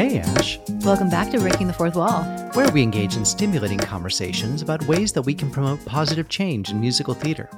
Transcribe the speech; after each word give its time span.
Hey, 0.00 0.18
Ash. 0.18 0.58
Welcome 0.82 1.10
back 1.10 1.30
to 1.30 1.38
Breaking 1.38 1.66
the 1.66 1.74
Fourth 1.74 1.94
Wall. 1.94 2.22
Where 2.54 2.72
we 2.72 2.82
engage 2.82 3.16
in 3.16 3.24
stimulating 3.26 3.76
conversations 3.76 4.62
about 4.62 4.82
ways 4.84 5.12
that 5.12 5.20
we 5.20 5.34
can 5.34 5.50
promote 5.50 5.84
positive 5.84 6.30
change 6.30 6.70
in 6.70 6.80
musical 6.80 7.12
theater. 7.12 7.50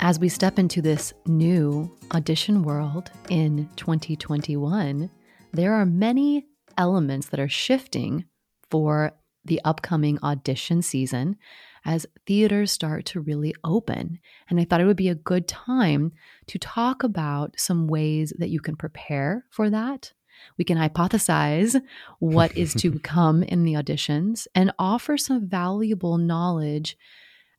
As 0.00 0.18
we 0.18 0.28
step 0.28 0.58
into 0.58 0.82
this 0.82 1.12
new 1.24 1.96
audition 2.12 2.64
world 2.64 3.12
in 3.28 3.68
2021, 3.76 5.08
there 5.52 5.72
are 5.72 5.86
many 5.86 6.48
elements 6.78 7.28
that 7.28 7.38
are 7.38 7.48
shifting 7.48 8.24
for 8.68 9.12
the 9.44 9.60
upcoming 9.64 10.18
audition 10.24 10.82
season 10.82 11.36
as 11.84 12.06
theaters 12.26 12.72
start 12.72 13.04
to 13.04 13.20
really 13.20 13.54
open. 13.62 14.18
And 14.50 14.58
I 14.58 14.64
thought 14.64 14.80
it 14.80 14.86
would 14.86 14.96
be 14.96 15.10
a 15.10 15.14
good 15.14 15.46
time 15.46 16.10
to 16.48 16.58
talk 16.58 17.04
about 17.04 17.54
some 17.56 17.86
ways 17.86 18.32
that 18.36 18.50
you 18.50 18.58
can 18.58 18.74
prepare 18.74 19.44
for 19.52 19.70
that. 19.70 20.12
We 20.58 20.64
can 20.64 20.78
hypothesize 20.78 21.80
what 22.18 22.56
is 22.56 22.74
to 22.74 22.98
come 23.00 23.42
in 23.42 23.64
the 23.64 23.74
auditions 23.74 24.46
and 24.54 24.72
offer 24.78 25.16
some 25.16 25.48
valuable 25.48 26.18
knowledge 26.18 26.96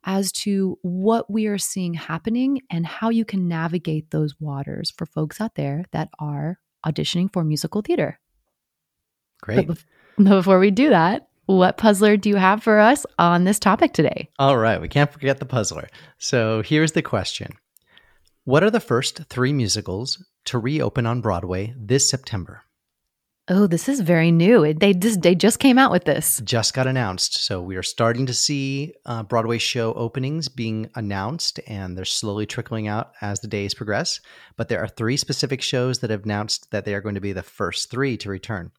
as 0.04 0.32
to 0.32 0.78
what 0.82 1.30
we 1.30 1.46
are 1.46 1.58
seeing 1.58 1.94
happening 1.94 2.62
and 2.70 2.86
how 2.86 3.10
you 3.10 3.24
can 3.24 3.48
navigate 3.48 4.10
those 4.10 4.40
waters 4.40 4.90
for 4.90 5.06
folks 5.06 5.40
out 5.40 5.54
there 5.54 5.84
that 5.90 6.08
are 6.18 6.58
auditioning 6.86 7.32
for 7.32 7.44
musical 7.44 7.82
theater. 7.82 8.18
Great. 9.42 9.68
But, 10.16 10.24
before 10.24 10.58
we 10.58 10.72
do 10.72 10.90
that, 10.90 11.28
what 11.46 11.78
puzzler 11.78 12.16
do 12.16 12.28
you 12.28 12.36
have 12.36 12.62
for 12.62 12.78
us 12.78 13.06
on 13.18 13.44
this 13.44 13.58
topic 13.58 13.92
today? 13.92 14.28
All 14.38 14.58
right, 14.58 14.80
we 14.80 14.88
can't 14.88 15.12
forget 15.12 15.38
the 15.38 15.46
puzzler. 15.46 15.88
So 16.18 16.60
here's 16.62 16.92
the 16.92 17.02
question 17.02 17.52
What 18.44 18.62
are 18.62 18.70
the 18.70 18.80
first 18.80 19.24
three 19.30 19.52
musicals 19.52 20.22
to 20.46 20.58
reopen 20.58 21.06
on 21.06 21.20
Broadway 21.20 21.72
this 21.76 22.10
September? 22.10 22.64
Oh, 23.50 23.66
this 23.66 23.88
is 23.88 24.00
very 24.00 24.30
new. 24.30 24.74
They 24.74 24.92
just 24.92 25.22
they 25.22 25.34
just 25.34 25.58
came 25.58 25.78
out 25.78 25.90
with 25.90 26.04
this. 26.04 26.40
Just 26.44 26.74
got 26.74 26.86
announced. 26.86 27.38
So 27.38 27.62
we 27.62 27.76
are 27.76 27.82
starting 27.82 28.26
to 28.26 28.34
see 28.34 28.92
uh, 29.06 29.22
Broadway 29.22 29.56
show 29.56 29.94
openings 29.94 30.48
being 30.48 30.90
announced, 30.94 31.58
and 31.66 31.96
they're 31.96 32.04
slowly 32.04 32.44
trickling 32.44 32.88
out 32.88 33.12
as 33.22 33.40
the 33.40 33.48
days 33.48 33.72
progress. 33.72 34.20
But 34.56 34.68
there 34.68 34.80
are 34.82 34.88
three 34.88 35.16
specific 35.16 35.62
shows 35.62 36.00
that 36.00 36.10
have 36.10 36.24
announced 36.24 36.70
that 36.72 36.84
they 36.84 36.94
are 36.94 37.00
going 37.00 37.14
to 37.14 37.22
be 37.22 37.32
the 37.32 37.42
first 37.42 37.90
three 37.90 38.18
to 38.18 38.28
return. 38.28 38.70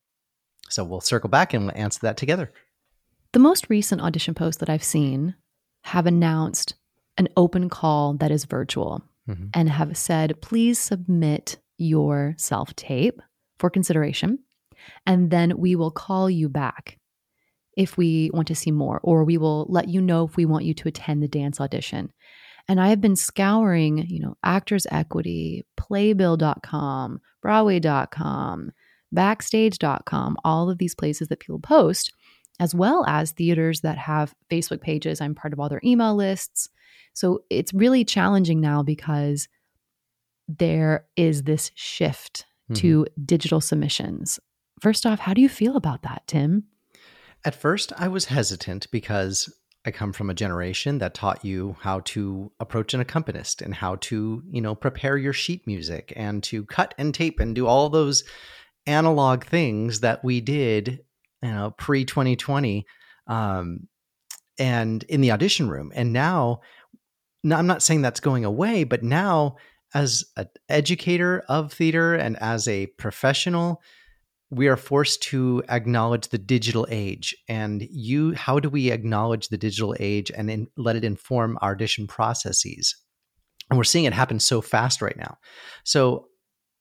So 0.70 0.84
we'll 0.84 1.02
circle 1.02 1.30
back 1.30 1.56
and 1.56 1.76
answer 1.76 2.00
that 2.04 2.18
together. 2.18 2.52
The 3.32 3.40
most 3.40 3.70
recent 3.70 4.02
audition 4.02 4.36
posts 4.36 4.60
that 4.60 4.70
I've 4.70 4.84
seen 4.84 5.36
have 5.82 6.06
announced 6.06 6.76
an 7.18 7.28
open 7.36 7.70
call 7.70 8.14
that 8.16 8.32
is 8.32 8.46
virtual 8.46 9.04
mm-hmm. 9.28 9.48
and 9.54 9.70
have 9.70 9.98
said, 9.98 10.42
please 10.42 10.78
submit 10.78 11.58
your 11.78 12.36
self 12.38 12.76
tape 12.76 13.22
for 13.58 13.72
consideration. 13.72 14.40
And 15.06 15.32
then 15.32 15.58
we 15.58 15.76
will 15.76 15.92
call 15.92 16.30
you 16.30 16.50
back 16.50 16.98
if 17.78 17.98
we 17.98 18.30
want 18.34 18.48
to 18.50 18.56
see 18.56 18.72
more, 18.72 19.00
or 19.04 19.24
we 19.24 19.38
will 19.38 19.66
let 19.70 19.88
you 19.88 20.02
know 20.02 20.26
if 20.26 20.36
we 20.36 20.46
want 20.46 20.66
you 20.66 20.74
to 20.74 20.88
attend 20.88 21.24
the 21.24 21.28
dance 21.28 21.62
audition. 21.62 22.12
And 22.68 22.80
I 22.80 22.90
have 22.90 23.02
been 23.02 23.16
scouring, 23.16 24.06
you 24.08 24.20
know, 24.20 24.38
Actors 24.44 24.86
Equity, 24.92 25.66
Playbill.com, 25.80 27.20
Broadway.com, 27.42 28.72
backstage.com, 29.12 30.38
all 30.44 30.70
of 30.70 30.78
these 30.78 30.94
places 30.94 31.30
that 31.30 31.40
people 31.40 31.60
post, 31.60 32.14
as 32.60 32.76
well 32.76 33.06
as 33.08 33.32
theaters 33.32 33.82
that 33.82 33.98
have 33.98 34.36
Facebook 34.52 34.82
pages. 34.82 35.22
I'm 35.22 35.34
part 35.34 35.54
of 35.54 35.60
all 35.60 35.70
their 35.70 35.82
email 35.84 36.16
lists. 36.16 36.70
So 37.14 37.44
it's 37.50 37.74
really 37.74 38.06
challenging 38.06 38.62
now 38.62 38.84
because 38.84 39.48
there 40.48 41.06
is 41.16 41.44
this 41.44 41.72
shift 41.76 42.46
mm-hmm. 42.66 42.82
to 42.82 43.08
digital 43.26 43.62
submissions. 43.62 44.40
First 44.82 45.06
off, 45.06 45.20
how 45.20 45.34
do 45.34 45.42
you 45.42 45.50
feel 45.50 45.76
about 45.76 46.04
that, 46.04 46.24
Tim? 46.28 46.66
At 47.46 47.56
first, 47.56 47.94
I 47.98 48.08
was 48.08 48.26
hesitant 48.26 48.90
because 48.92 49.54
I 49.86 49.92
come 49.92 50.12
from 50.12 50.30
a 50.30 50.34
generation 50.34 50.98
that 50.98 51.14
taught 51.14 51.46
you 51.46 51.78
how 51.82 52.02
to 52.02 52.52
approach 52.60 52.94
an 52.94 53.00
accompanist 53.00 53.62
and 53.62 53.74
how 53.74 53.96
to, 53.96 54.44
you 54.52 54.62
know, 54.62 54.76
prepare 54.76 55.18
your 55.18 55.34
sheet 55.34 55.66
music 55.66 56.12
and 56.16 56.44
to 56.44 56.66
cut 56.66 56.94
and 56.98 57.14
tape 57.14 57.40
and 57.40 57.56
do 57.56 57.66
all 57.66 57.90
those 57.90 58.24
analog 58.86 59.46
things 59.46 60.02
that 60.02 60.24
we 60.24 60.42
did, 60.42 61.00
you 61.42 61.52
know, 61.52 61.74
pre 61.78 62.04
2020, 62.04 62.86
um, 63.28 63.88
and 64.58 65.04
in 65.04 65.22
the 65.22 65.32
audition 65.32 65.70
room. 65.70 65.92
And 65.96 66.12
now, 66.12 66.60
now, 67.42 67.58
I'm 67.58 67.68
not 67.68 67.82
saying 67.82 68.02
that's 68.02 68.20
going 68.20 68.44
away, 68.44 68.84
but 68.84 69.02
now, 69.02 69.56
as 69.94 70.26
an 70.36 70.50
educator 70.68 71.44
of 71.48 71.72
theater 71.72 72.16
and 72.16 72.38
as 72.42 72.68
a 72.68 72.88
professional, 72.88 73.82
we 74.52 74.68
are 74.68 74.78
forced 74.78 75.22
to 75.24 75.64
acknowledge 75.70 76.30
the 76.30 76.38
digital 76.38 76.88
age. 76.90 77.36
And 77.48 77.88
you 77.92 78.34
how 78.34 78.60
do 78.60 78.70
we 78.70 78.92
acknowledge 78.92 79.50
the 79.50 79.58
digital 79.58 79.96
age 80.00 80.32
and 80.36 80.50
in, 80.50 80.68
let 80.76 80.96
it 80.96 81.04
inform 81.04 81.58
our 81.62 81.72
audition 81.72 82.08
processes? 82.08 82.96
And 83.70 83.78
we're 83.78 83.84
seeing 83.84 84.06
it 84.06 84.14
happen 84.14 84.40
so 84.40 84.62
fast 84.62 85.02
right 85.02 85.18
now. 85.18 85.38
So 85.84 86.28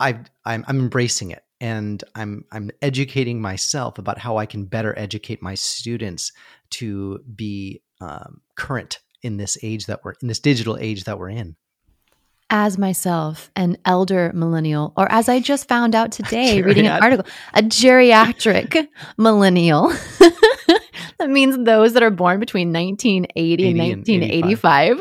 i 0.00 0.20
I'm, 0.44 0.64
I'm 0.66 0.78
embracing 0.78 1.30
it 1.30 1.42
and 1.60 2.02
I'm 2.14 2.44
I'm 2.52 2.70
educating 2.82 3.40
myself 3.40 3.98
about 3.98 4.18
how 4.18 4.36
I 4.36 4.46
can 4.46 4.64
better 4.64 4.96
educate 4.98 5.42
my 5.42 5.54
students 5.54 6.32
to 6.70 7.18
be 7.34 7.82
um, 8.00 8.40
current 8.56 9.00
in 9.22 9.36
this 9.36 9.58
age 9.62 9.86
that 9.86 10.00
we're 10.04 10.14
in 10.22 10.28
this 10.28 10.40
digital 10.40 10.78
age 10.78 11.04
that 11.04 11.18
we're 11.18 11.30
in. 11.30 11.56
As 12.50 12.78
myself, 12.78 13.50
an 13.56 13.76
elder 13.84 14.32
millennial, 14.34 14.94
or 14.96 15.10
as 15.12 15.28
I 15.28 15.38
just 15.40 15.68
found 15.68 15.94
out 15.94 16.12
today 16.18 16.62
reading 16.62 16.86
an 16.86 17.02
article, 17.02 17.26
a 17.54 17.62
geriatric 17.62 18.88
millennial. 19.18 19.88
that 21.18 21.28
means 21.28 21.58
those 21.64 21.92
that 21.92 22.02
are 22.02 22.10
born 22.10 22.40
between 22.40 22.72
1980 22.72 23.68
and 23.68 23.78
1985. 23.78 25.00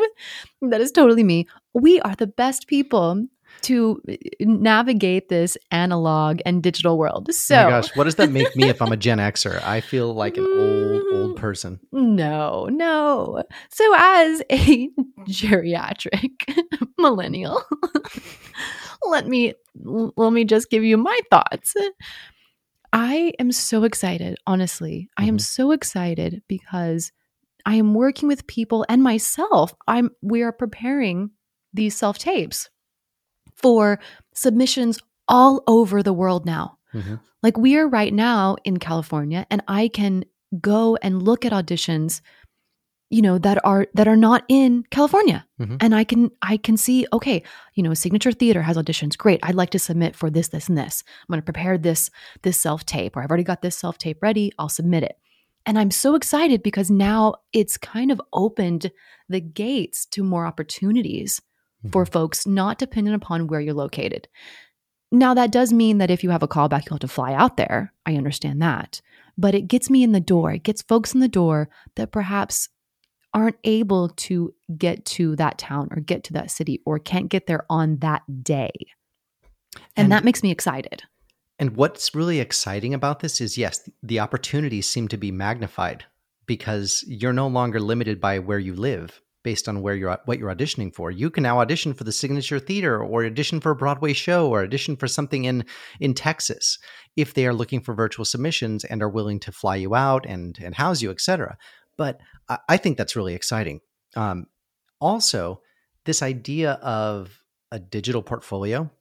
And 0.62 0.74
that 0.74 0.82
is 0.82 0.92
totally 0.92 1.24
me. 1.24 1.48
We 1.74 2.02
are 2.02 2.16
the 2.16 2.28
best 2.28 2.68
people 2.68 3.28
to 3.62 4.02
uh, 4.10 4.16
navigate 4.42 5.30
this 5.30 5.58
analog 5.72 6.40
and 6.46 6.64
digital 6.64 6.98
world. 6.98 7.34
So, 7.34 7.56
oh 7.56 7.70
gosh, 7.70 7.96
what 7.96 8.06
does 8.06 8.16
that 8.16 8.32
make 8.32 8.56
me 8.56 8.70
if 8.70 8.82
I'm 8.82 8.92
a 8.92 8.98
Gen 8.98 9.18
Xer? 9.18 9.62
I 9.64 9.82
feel 9.82 10.14
like 10.14 10.38
an 10.38 10.46
old 10.46 11.04
old 11.14 11.38
person. 11.38 11.80
No, 11.92 12.68
no. 12.72 13.44
So, 13.70 13.94
as 13.98 14.42
a 14.52 14.90
geriatric 15.28 16.66
millennial, 16.98 17.62
let 19.04 19.28
me 19.28 19.54
let 19.76 20.34
me 20.34 20.44
just 20.44 20.70
give 20.70 20.84
you 20.84 20.98
my 20.98 21.20
thoughts. 21.30 21.76
I 22.94 23.34
am 23.40 23.52
so 23.52 23.84
excited, 23.84 24.38
honestly. 24.48 25.10
Mm-hmm. 25.12 25.24
I 25.24 25.28
am 25.28 25.36
mm-hmm. 25.36 25.40
so 25.40 25.72
excited 25.72 26.42
because 26.48 27.12
I 27.66 27.76
am 27.76 27.94
working 27.94 28.28
with 28.28 28.48
people 28.48 28.86
and 28.88 29.04
myself. 29.04 29.74
I'm 29.88 30.12
we 30.22 30.42
are 30.42 30.52
preparing 30.52 31.32
these 31.74 31.96
self 31.96 32.18
tapes 32.18 32.70
for 33.58 34.00
submissions 34.34 35.00
all 35.28 35.64
over 35.68 36.02
the 36.02 36.14
world 36.14 36.46
now. 36.46 36.78
Mm-hmm. 36.94 37.16
Like 37.44 37.58
we 37.58 37.78
are 37.78 37.88
right 37.88 38.14
now 38.14 38.56
in 38.64 38.78
California 38.78 39.46
and 39.50 39.62
I 39.68 39.90
can 39.90 40.26
go 40.62 40.98
and 41.02 41.22
look 41.22 41.46
at 41.46 41.52
auditions 41.52 42.22
you 43.10 43.22
know 43.22 43.38
that 43.38 43.64
are 43.66 43.88
that 43.94 44.08
are 44.08 44.18
not 44.18 44.44
in 44.50 44.84
California. 44.92 45.46
Mm-hmm. 45.60 45.78
and 45.80 45.96
I 45.96 46.04
can 46.04 46.30
I 46.42 46.58
can 46.58 46.78
see 46.78 47.08
okay 47.14 47.42
you 47.74 47.84
know 47.84 47.94
signature 47.94 48.32
theater 48.32 48.62
has 48.62 48.78
auditions. 48.78 49.18
Great. 49.18 49.40
I'd 49.44 49.56
like 49.56 49.70
to 49.72 49.80
submit 49.80 50.16
for 50.16 50.30
this 50.30 50.50
this 50.50 50.68
and 50.68 50.78
this. 50.78 51.04
I'm 51.08 51.34
going 51.34 51.42
to 51.42 51.46
prepare 51.46 51.78
this 51.78 52.10
this 52.42 52.60
self 52.60 52.86
tape 52.86 53.16
or 53.16 53.22
I've 53.22 53.30
already 53.30 53.44
got 53.44 53.62
this 53.62 53.78
self 53.78 53.98
tape 53.98 54.22
ready. 54.22 54.52
I'll 54.60 54.70
submit 54.70 55.04
it. 55.04 55.18
And 55.66 55.78
I'm 55.78 55.92
so 55.92 56.16
excited 56.16 56.64
because 56.64 56.90
now 56.90 57.36
it's 57.52 57.78
kind 57.78 58.10
of 58.10 58.22
opened 58.32 58.90
the 59.28 59.42
gates 59.42 60.06
to 60.08 60.24
more 60.24 60.46
opportunities 60.46 61.42
mm-hmm. 61.80 61.90
for 61.90 62.06
folks 62.06 62.46
not 62.46 62.78
dependent 62.78 63.16
upon 63.16 63.48
where 63.48 63.60
you're 63.60 63.74
located. 63.74 64.28
Now, 65.12 65.34
that 65.34 65.52
does 65.52 65.72
mean 65.72 66.00
that 66.00 66.12
if 66.12 66.24
you 66.24 66.32
have 66.32 66.44
a 66.44 66.48
callback, 66.48 66.86
you'll 66.86 66.96
have 66.96 67.00
to 67.02 67.08
fly 67.08 67.34
out 67.34 67.58
there. 67.58 67.94
I 68.06 68.16
understand 68.16 68.62
that. 68.62 69.02
But 69.38 69.56
it 69.56 69.68
gets 69.68 69.90
me 69.90 70.04
in 70.04 70.12
the 70.12 70.20
door. 70.20 70.52
It 70.52 70.64
gets 70.64 70.82
folks 70.82 71.14
in 71.14 71.22
the 71.22 71.28
door 71.28 71.70
that 71.96 72.12
perhaps 72.12 72.70
aren't 73.34 73.58
able 73.64 74.10
to 74.10 74.54
get 74.78 75.06
to 75.06 75.36
that 75.36 75.58
town 75.58 75.88
or 75.92 76.02
get 76.02 76.24
to 76.26 76.34
that 76.34 76.52
city 76.52 76.82
or 76.86 77.00
can't 77.00 77.30
get 77.30 77.48
there 77.48 77.66
on 77.70 77.98
that 77.98 78.24
day. 78.44 78.72
And, 79.96 80.06
and 80.06 80.12
that 80.12 80.24
makes 80.24 80.44
me 80.44 80.52
excited. 80.52 81.04
And 81.60 81.76
what's 81.76 82.14
really 82.14 82.40
exciting 82.40 82.94
about 82.94 83.20
this 83.20 83.40
is 83.40 83.58
yes, 83.58 83.90
the 84.04 84.20
opportunities 84.20 84.88
seem 84.88 85.08
to 85.10 85.18
be 85.18 85.32
magnified 85.32 86.06
because 86.46 87.04
you're 87.08 87.34
no 87.34 87.48
longer 87.48 87.80
limited 87.80 88.20
by 88.22 88.40
where 88.40 88.60
you 88.60 88.74
live 88.74 89.22
based 89.48 89.70
on 89.70 89.82
where 89.82 89.96
you're 89.96 90.20
what 90.26 90.40
you're 90.40 90.54
auditioning 90.54 90.94
for. 90.94 91.10
You 91.10 91.30
can 91.30 91.44
now 91.44 91.62
audition 91.62 91.94
for 91.94 92.04
the 92.04 92.12
signature 92.12 92.60
theater 92.60 93.02
or 93.02 93.24
audition 93.24 93.62
for 93.62 93.72
a 93.72 93.78
Broadway 93.78 94.12
show 94.12 94.50
or 94.50 94.62
audition 94.62 94.98
for 94.98 95.08
something 95.08 95.46
in 95.46 95.64
in 96.02 96.14
Texas 96.14 96.78
if 97.16 97.34
they 97.34 97.48
are 97.48 97.54
looking 97.54 97.80
for 97.80 97.94
virtual 97.94 98.26
submissions 98.26 98.84
and 98.84 99.02
are 99.02 99.08
willing 99.08 99.40
to 99.40 99.54
fly 99.54 99.78
you 99.78 99.96
out 99.96 100.26
and 100.26 100.60
and 100.62 100.76
house 100.76 101.02
you, 101.02 101.12
etc. 101.12 101.58
But 101.96 102.20
I, 102.50 102.58
I, 102.68 102.76
think 102.76 102.98
that's 102.98 103.16
really 103.16 103.36
exciting. 103.36 103.80
Um, 104.18 104.48
also, 105.00 105.62
this 106.04 106.22
idea 106.22 106.74
of 106.82 107.42
a 107.72 107.80
digital 107.80 108.22
portfolio, 108.22 108.92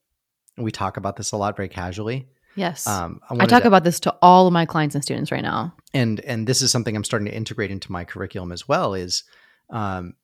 we 0.57 0.71
talk 0.71 0.97
about 0.97 1.17
this 1.17 1.33
a 1.33 1.37
lot 1.37 1.57
very 1.57 1.69
casually. 1.69 2.29
Yes. 2.55 2.87
Um, 2.87 3.21
I 3.29 3.35
wanted 3.35 3.49
talk 3.49 3.63
to- 3.63 3.69
about 3.69 3.83
this 3.83 3.99
to 4.01 4.15
all 4.23 4.47
of 4.47 4.53
my 4.53 4.65
clients 4.65 4.95
and 4.95 5.03
students 5.03 5.33
right 5.33 5.43
now. 5.43 5.75
and 5.93 6.21
and 6.21 6.47
this 6.47 6.63
is 6.63 6.71
something 6.71 6.95
I'm 6.95 7.03
starting 7.03 7.27
to 7.27 7.35
integrate 7.35 7.73
into 7.73 7.91
my 7.91 8.05
curriculum 8.05 8.53
as 8.53 8.69
well. 8.69 8.95
Is 8.95 9.25
um, 9.71 10.15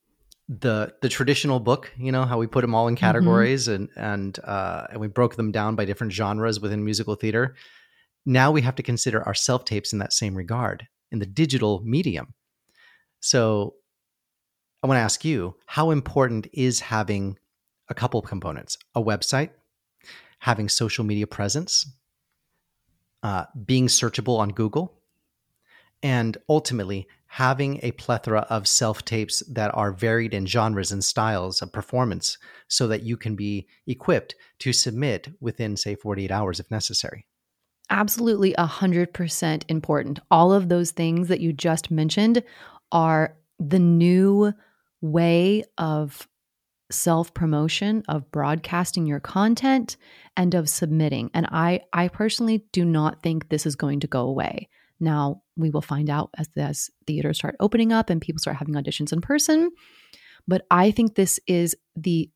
the 0.61 0.95
the 1.01 1.09
traditional 1.09 1.61
book, 1.61 1.93
you 1.97 2.13
know, 2.13 2.25
how 2.25 2.39
we 2.39 2.47
put 2.47 2.61
them 2.63 2.75
all 2.75 2.89
in 2.89 2.97
categories 2.97 3.69
and 3.69 3.89
and 3.97 4.39
uh, 4.41 4.87
and 4.91 5.01
we 5.01 5.09
broke 5.09 5.37
them 5.37 5.51
down 5.51 5.77
by 5.77 5.85
different 5.85 6.13
genres 6.13 6.61
within 6.61 6.85
musical 6.85 7.15
theater. 7.15 7.55
Now 8.27 8.51
we 8.51 8.61
have 8.63 8.75
to 8.77 8.83
consider 8.83 9.23
our 9.23 9.35
self 9.35 9.65
tapes 9.65 9.93
in 9.93 9.99
that 10.01 10.13
same 10.13 10.35
regard 10.35 10.87
in 11.11 11.19
the 11.19 11.27
digital 11.27 11.81
medium. 11.85 12.35
So 13.21 13.75
I 14.83 14.87
want 14.87 14.99
to 14.99 15.03
ask 15.03 15.25
you, 15.25 15.57
how 15.67 15.91
important 15.91 16.49
is 16.53 16.81
having 16.81 17.39
a 17.89 17.95
couple 17.95 18.21
of 18.21 18.27
components: 18.27 18.77
a 18.95 19.03
website, 19.03 19.51
having 20.41 20.69
social 20.69 21.05
media 21.05 21.27
presence, 21.27 21.87
uh, 23.23 23.45
being 23.65 23.87
searchable 23.87 24.39
on 24.39 24.51
Google, 24.51 24.93
and 26.03 26.37
ultimately 26.49 27.07
having 27.33 27.81
a 27.83 27.93
plethora 27.93 28.41
of 28.51 28.69
self 28.69 29.07
tapes 29.07 29.43
that 29.51 29.75
are 29.75 29.91
varied 29.91 30.35
in 30.35 30.45
genres 30.45 30.93
and 30.93 31.03
styles 31.03 31.63
of 31.63 31.73
performance 31.73 32.37
so 32.69 32.87
that 32.87 33.05
you 33.05 33.17
can 33.17 33.35
be 33.35 33.67
equipped 33.87 34.35
to 34.59 34.71
submit 34.71 35.31
within, 35.41 35.75
say, 35.75 35.95
48 35.95 36.31
hours 36.31 36.61
if 36.61 36.71
necessary. 36.71 37.27
Absolutely 37.89 38.55
100% 38.59 39.63
important. 39.69 40.19
All 40.31 40.53
of 40.53 40.69
those 40.69 40.91
things 40.91 41.29
that 41.29 41.41
you 41.41 41.55
just 41.55 41.91
mentioned 41.91 42.43
are 42.93 43.35
the 43.59 43.79
new 43.79 44.53
way 45.01 45.65
of 45.79 46.29
self 46.91 47.33
promotion, 47.33 48.03
of 48.09 48.31
broadcasting 48.31 49.07
your 49.07 49.21
content, 49.21 49.97
and 50.37 50.55
of 50.55 50.69
submitting. 50.69 51.31
And 51.33 51.47
I, 51.51 51.81
I 51.95 52.09
personally 52.09 52.67
do 52.73 52.85
not 52.85 53.23
think 53.23 53.49
this 53.49 53.65
is 53.65 53.75
going 53.75 54.01
to 54.01 54.07
go 54.07 54.21
away. 54.21 54.69
Now, 55.01 55.43
we 55.57 55.71
will 55.71 55.83
find 55.83 56.09
out 56.09 56.31
as, 56.39 56.49
as 56.57 56.91
theaters 57.07 57.39
start 57.39 57.57
opening 57.61 57.93
up 57.93 58.11
and 58.11 58.21
people 58.21 58.41
start 58.41 58.57
having 58.57 58.75
auditions 58.75 59.13
in 59.13 59.21
person. 59.21 59.71
But 60.47 60.67
I 60.71 60.91
think 60.91 61.15
this 61.15 61.39
is 61.47 61.77
the 61.97 62.31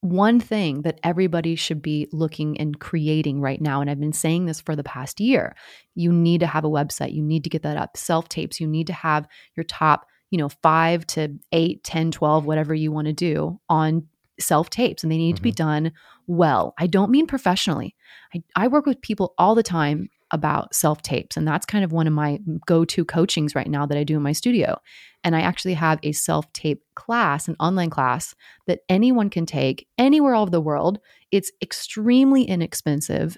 one 0.00 0.38
thing 0.38 0.82
that 0.82 1.00
everybody 1.02 1.56
should 1.56 1.82
be 1.82 2.08
looking 2.12 2.58
and 2.60 2.78
creating 2.78 3.40
right 3.40 3.60
now. 3.60 3.80
And 3.80 3.90
I've 3.90 4.00
been 4.00 4.12
saying 4.12 4.46
this 4.46 4.60
for 4.60 4.76
the 4.76 4.84
past 4.84 5.20
year. 5.20 5.56
You 5.94 6.12
need 6.12 6.40
to 6.40 6.46
have 6.46 6.64
a 6.64 6.70
website, 6.70 7.14
you 7.14 7.22
need 7.22 7.44
to 7.44 7.50
get 7.50 7.62
that 7.62 7.76
up, 7.76 7.96
self 7.96 8.28
tapes, 8.28 8.60
you 8.60 8.66
need 8.66 8.86
to 8.88 8.92
have 8.92 9.26
your 9.56 9.64
top, 9.64 10.06
you 10.30 10.38
know, 10.38 10.48
five 10.48 11.06
to 11.08 11.34
eight, 11.52 11.82
10, 11.82 12.12
12, 12.12 12.44
whatever 12.44 12.74
you 12.74 12.92
want 12.92 13.06
to 13.06 13.12
do 13.12 13.58
on 13.68 14.06
self 14.38 14.70
tapes. 14.70 15.02
And 15.02 15.10
they 15.10 15.18
need 15.18 15.36
to 15.36 15.42
be 15.42 15.50
mm-hmm. 15.50 15.68
done 15.68 15.92
well. 16.26 16.74
I 16.78 16.86
don't 16.86 17.10
mean 17.10 17.26
professionally. 17.26 17.96
I, 18.34 18.42
I 18.54 18.68
work 18.68 18.86
with 18.86 19.00
people 19.00 19.34
all 19.38 19.54
the 19.54 19.62
time 19.62 20.08
about 20.30 20.74
self 20.74 21.02
tapes. 21.02 21.36
And 21.36 21.46
that's 21.46 21.66
kind 21.66 21.84
of 21.84 21.92
one 21.92 22.06
of 22.06 22.12
my 22.12 22.38
go 22.66 22.84
to 22.84 23.04
coachings 23.04 23.54
right 23.54 23.68
now 23.68 23.86
that 23.86 23.98
I 23.98 24.04
do 24.04 24.16
in 24.16 24.22
my 24.22 24.32
studio. 24.32 24.78
And 25.24 25.34
I 25.36 25.40
actually 25.40 25.74
have 25.74 25.98
a 26.02 26.12
self 26.12 26.52
tape 26.52 26.82
class, 26.94 27.48
an 27.48 27.56
online 27.60 27.90
class 27.90 28.34
that 28.66 28.80
anyone 28.88 29.30
can 29.30 29.46
take 29.46 29.86
anywhere 29.98 30.34
all 30.34 30.42
over 30.42 30.50
the 30.50 30.60
world. 30.60 30.98
It's 31.30 31.52
extremely 31.62 32.44
inexpensive. 32.44 33.36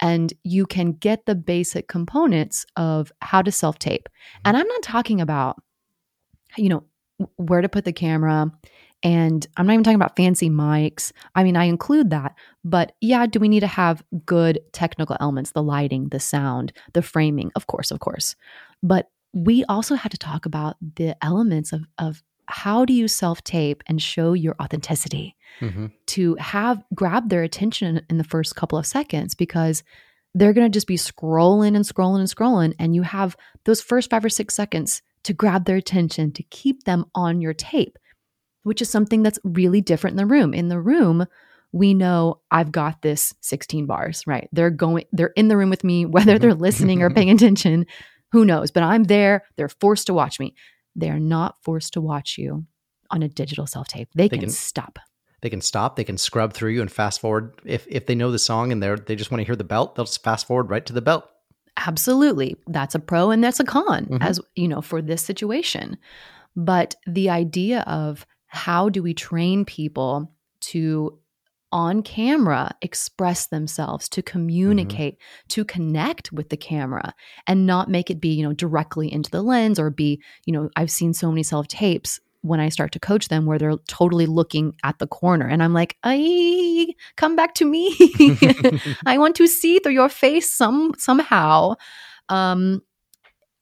And 0.00 0.32
you 0.44 0.66
can 0.66 0.92
get 0.92 1.26
the 1.26 1.34
basic 1.34 1.88
components 1.88 2.64
of 2.76 3.12
how 3.20 3.42
to 3.42 3.52
self 3.52 3.78
tape. 3.78 4.08
Mm-hmm. 4.08 4.40
And 4.46 4.56
I'm 4.56 4.68
not 4.68 4.82
talking 4.82 5.20
about, 5.20 5.56
you 6.56 6.68
know, 6.68 6.84
where 7.36 7.60
to 7.60 7.68
put 7.68 7.84
the 7.84 7.92
camera, 7.92 8.50
and 9.02 9.46
I'm 9.56 9.66
not 9.66 9.72
even 9.72 9.84
talking 9.84 9.96
about 9.96 10.16
fancy 10.16 10.50
mics. 10.50 11.12
I 11.34 11.42
mean, 11.42 11.56
I 11.56 11.64
include 11.64 12.10
that. 12.10 12.34
But 12.64 12.92
yeah, 13.00 13.26
do 13.26 13.40
we 13.40 13.48
need 13.48 13.60
to 13.60 13.66
have 13.66 14.02
good 14.26 14.60
technical 14.72 15.16
elements, 15.20 15.52
the 15.52 15.62
lighting, 15.62 16.08
the 16.10 16.20
sound, 16.20 16.72
the 16.92 17.02
framing? 17.02 17.50
Of 17.56 17.66
course, 17.66 17.90
of 17.90 18.00
course. 18.00 18.36
But 18.82 19.10
we 19.32 19.64
also 19.64 19.94
had 19.94 20.12
to 20.12 20.18
talk 20.18 20.44
about 20.44 20.76
the 20.96 21.16
elements 21.24 21.72
of, 21.72 21.82
of 21.98 22.22
how 22.46 22.84
do 22.84 22.92
you 22.92 23.08
self 23.08 23.42
tape 23.44 23.82
and 23.86 24.02
show 24.02 24.32
your 24.32 24.54
authenticity 24.60 25.36
Mm-hmm. 25.60 25.86
to 26.06 26.36
have 26.36 26.82
grab 26.94 27.28
their 27.28 27.42
attention 27.42 28.00
in 28.08 28.16
the 28.16 28.24
first 28.24 28.56
couple 28.56 28.78
of 28.78 28.86
seconds 28.86 29.34
because 29.34 29.82
they're 30.34 30.54
going 30.54 30.70
to 30.70 30.74
just 30.74 30.86
be 30.86 30.96
scrolling 30.96 31.74
and 31.76 31.84
scrolling 31.84 32.20
and 32.20 32.28
scrolling. 32.28 32.72
And 32.78 32.94
you 32.94 33.02
have 33.02 33.36
those 33.64 33.82
first 33.82 34.08
five 34.08 34.24
or 34.24 34.30
six 34.30 34.54
seconds 34.54 35.02
to 35.24 35.34
grab 35.34 35.66
their 35.66 35.76
attention 35.76 36.32
to 36.32 36.42
keep 36.44 36.84
them 36.84 37.04
on 37.14 37.42
your 37.42 37.52
tape 37.52 37.98
which 38.62 38.82
is 38.82 38.88
something 38.90 39.22
that's 39.22 39.38
really 39.44 39.80
different 39.80 40.12
in 40.14 40.16
the 40.18 40.26
room. 40.32 40.52
In 40.54 40.68
the 40.68 40.80
room, 40.80 41.26
we 41.72 41.94
know 41.94 42.40
I've 42.50 42.72
got 42.72 43.02
this 43.02 43.32
16 43.40 43.86
bars, 43.86 44.26
right? 44.26 44.48
They're 44.52 44.70
going, 44.70 45.04
they're 45.12 45.28
in 45.36 45.48
the 45.48 45.56
room 45.56 45.70
with 45.70 45.84
me, 45.84 46.04
whether 46.16 46.38
they're 46.38 46.54
listening 46.54 47.02
or 47.02 47.10
paying 47.14 47.30
attention, 47.30 47.86
who 48.32 48.44
knows? 48.44 48.70
But 48.70 48.82
I'm 48.84 49.04
there. 49.04 49.44
They're 49.56 49.68
forced 49.68 50.06
to 50.08 50.14
watch 50.14 50.38
me. 50.40 50.54
They're 50.96 51.18
not 51.20 51.56
forced 51.62 51.92
to 51.94 52.00
watch 52.00 52.36
you 52.38 52.64
on 53.10 53.22
a 53.22 53.28
digital 53.28 53.66
self 53.66 53.88
tape. 53.88 54.08
They, 54.14 54.24
They 54.24 54.36
can, 54.36 54.40
can- 54.40 54.50
stop. 54.50 54.98
They 55.42 55.48
can 55.50 55.60
stop. 55.62 55.96
They 55.96 56.04
can 56.04 56.18
scrub 56.18 56.52
through 56.52 56.72
you 56.72 56.82
and 56.82 56.92
fast 56.92 57.18
forward. 57.20 57.54
If 57.64 57.86
if 57.88 58.04
they 58.06 58.14
know 58.14 58.30
the 58.30 58.38
song 58.38 58.72
and 58.72 58.82
they're 58.82 58.96
they 58.98 59.16
just 59.16 59.30
want 59.30 59.40
to 59.40 59.44
hear 59.46 59.56
the 59.56 59.64
belt, 59.64 59.94
they'll 59.94 60.04
just 60.04 60.22
fast 60.22 60.46
forward 60.46 60.68
right 60.68 60.84
to 60.84 60.92
the 60.92 61.00
belt. 61.00 61.24
Absolutely. 61.78 62.56
That's 62.66 62.94
a 62.94 62.98
pro 62.98 63.30
and 63.30 63.42
that's 63.42 63.58
a 63.60 63.64
con, 63.64 64.06
Mhm. 64.06 64.18
as 64.20 64.40
you 64.54 64.68
know, 64.68 64.82
for 64.82 65.00
this 65.00 65.22
situation. 65.22 65.96
But 66.56 66.94
the 67.06 67.30
idea 67.30 67.80
of 67.86 68.26
how 68.50 68.88
do 68.88 69.02
we 69.02 69.14
train 69.14 69.64
people 69.64 70.30
to 70.60 71.18
on 71.72 72.02
camera 72.02 72.74
express 72.82 73.46
themselves 73.46 74.08
to 74.08 74.22
communicate 74.22 75.16
to 75.48 75.64
connect 75.64 76.32
with 76.32 76.48
the 76.48 76.56
camera 76.56 77.14
and 77.46 77.64
not 77.64 77.88
make 77.88 78.10
it 78.10 78.20
be 78.20 78.28
you 78.28 78.42
know 78.42 78.52
directly 78.52 79.10
into 79.12 79.30
the 79.30 79.40
lens 79.42 79.78
or 79.78 79.88
be 79.88 80.20
you 80.46 80.52
know 80.52 80.68
i've 80.74 80.90
seen 80.90 81.14
so 81.14 81.30
many 81.30 81.44
self 81.44 81.68
tapes 81.68 82.18
when 82.42 82.58
i 82.58 82.68
start 82.68 82.90
to 82.90 82.98
coach 82.98 83.28
them 83.28 83.46
where 83.46 83.56
they're 83.56 83.76
totally 83.86 84.26
looking 84.26 84.74
at 84.82 84.98
the 84.98 85.06
corner 85.06 85.46
and 85.46 85.62
i'm 85.62 85.72
like 85.72 85.96
i 86.02 86.88
come 87.16 87.36
back 87.36 87.54
to 87.54 87.64
me 87.64 87.88
I 89.06 89.18
want 89.18 89.36
to 89.36 89.46
see 89.46 89.78
through 89.78 89.92
your 89.92 90.08
face 90.08 90.52
some 90.52 90.94
somehow. 90.98 91.74
Um, 92.28 92.82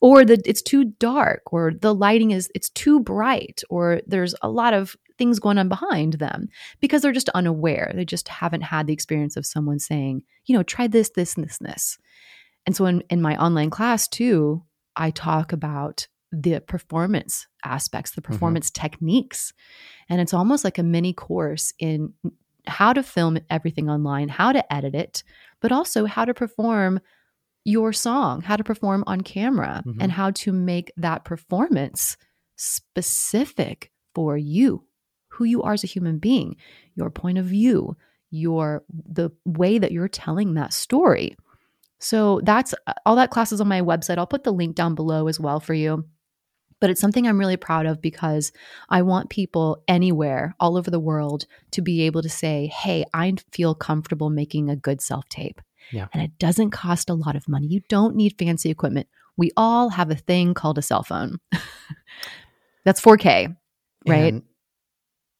or 0.00 0.24
that 0.24 0.46
it's 0.46 0.62
too 0.62 0.84
dark, 0.84 1.52
or 1.52 1.72
the 1.72 1.94
lighting 1.94 2.30
is 2.30 2.50
it's 2.54 2.70
too 2.70 3.00
bright, 3.00 3.62
or 3.68 4.00
there's 4.06 4.34
a 4.42 4.48
lot 4.48 4.74
of 4.74 4.96
things 5.18 5.40
going 5.40 5.58
on 5.58 5.68
behind 5.68 6.14
them 6.14 6.48
because 6.80 7.02
they're 7.02 7.12
just 7.12 7.28
unaware. 7.30 7.92
They 7.94 8.04
just 8.04 8.28
haven't 8.28 8.62
had 8.62 8.86
the 8.86 8.92
experience 8.92 9.36
of 9.36 9.44
someone 9.44 9.80
saying, 9.80 10.22
you 10.46 10.56
know, 10.56 10.62
try 10.62 10.86
this, 10.86 11.10
this, 11.10 11.34
and 11.36 11.44
this, 11.44 11.58
and 11.58 11.68
this. 11.68 11.98
And 12.66 12.76
so 12.76 12.86
in, 12.86 13.02
in 13.10 13.20
my 13.20 13.36
online 13.42 13.70
class 13.70 14.06
too, 14.06 14.62
I 14.94 15.10
talk 15.10 15.52
about 15.52 16.06
the 16.30 16.60
performance 16.60 17.46
aspects, 17.64 18.12
the 18.12 18.20
mm-hmm. 18.20 18.32
performance 18.32 18.70
techniques. 18.70 19.52
And 20.08 20.20
it's 20.20 20.34
almost 20.34 20.64
like 20.64 20.78
a 20.78 20.82
mini 20.82 21.12
course 21.12 21.72
in 21.78 22.12
how 22.66 22.92
to 22.92 23.02
film 23.02 23.38
everything 23.50 23.88
online, 23.88 24.28
how 24.28 24.52
to 24.52 24.72
edit 24.72 24.94
it, 24.94 25.22
but 25.60 25.72
also 25.72 26.04
how 26.04 26.24
to 26.24 26.34
perform 26.34 27.00
your 27.64 27.92
song, 27.92 28.40
how 28.42 28.56
to 28.56 28.64
perform 28.64 29.04
on 29.06 29.20
camera, 29.20 29.82
Mhm. 29.86 29.96
and 30.00 30.12
how 30.12 30.30
to 30.30 30.52
make 30.52 30.92
that 30.96 31.24
performance 31.24 32.16
specific 32.56 33.90
for 34.14 34.36
you, 34.36 34.84
who 35.28 35.44
you 35.44 35.62
are 35.62 35.72
as 35.74 35.84
a 35.84 35.88
human 35.88 36.18
being, 36.18 36.56
your 36.94 37.10
point 37.10 37.38
of 37.38 37.44
view, 37.46 37.96
your 38.30 38.84
the 38.90 39.30
way 39.44 39.78
that 39.78 39.92
you're 39.92 40.08
telling 40.08 40.54
that 40.54 40.72
story. 40.72 41.36
So 41.98 42.40
that's 42.44 42.74
all 43.04 43.16
that 43.16 43.30
class 43.30 43.52
is 43.52 43.60
on 43.60 43.68
my 43.68 43.80
website. 43.82 44.18
I'll 44.18 44.26
put 44.26 44.44
the 44.44 44.52
link 44.52 44.76
down 44.76 44.94
below 44.94 45.26
as 45.28 45.40
well 45.40 45.60
for 45.60 45.74
you. 45.74 46.04
But 46.80 46.90
it's 46.90 47.00
something 47.00 47.26
I'm 47.26 47.38
really 47.40 47.56
proud 47.56 47.86
of 47.86 48.00
because 48.00 48.52
I 48.88 49.02
want 49.02 49.30
people 49.30 49.82
anywhere, 49.88 50.54
all 50.60 50.76
over 50.76 50.92
the 50.92 51.00
world, 51.00 51.44
to 51.72 51.82
be 51.82 52.02
able 52.02 52.22
to 52.22 52.28
say, 52.28 52.66
hey, 52.68 53.04
I 53.12 53.34
feel 53.50 53.74
comfortable 53.74 54.30
making 54.30 54.70
a 54.70 54.76
good 54.76 55.00
self 55.00 55.28
tape. 55.28 55.60
Yeah. 55.92 56.08
And 56.12 56.22
it 56.22 56.38
doesn't 56.38 56.70
cost 56.70 57.10
a 57.10 57.14
lot 57.14 57.36
of 57.36 57.48
money. 57.48 57.66
You 57.66 57.80
don't 57.88 58.16
need 58.16 58.36
fancy 58.38 58.70
equipment. 58.70 59.08
We 59.36 59.50
all 59.56 59.90
have 59.90 60.10
a 60.10 60.16
thing 60.16 60.54
called 60.54 60.78
a 60.78 60.82
cell 60.82 61.02
phone. 61.02 61.38
That's 62.84 63.00
4K, 63.00 63.56
right? 64.06 64.32
And, 64.32 64.42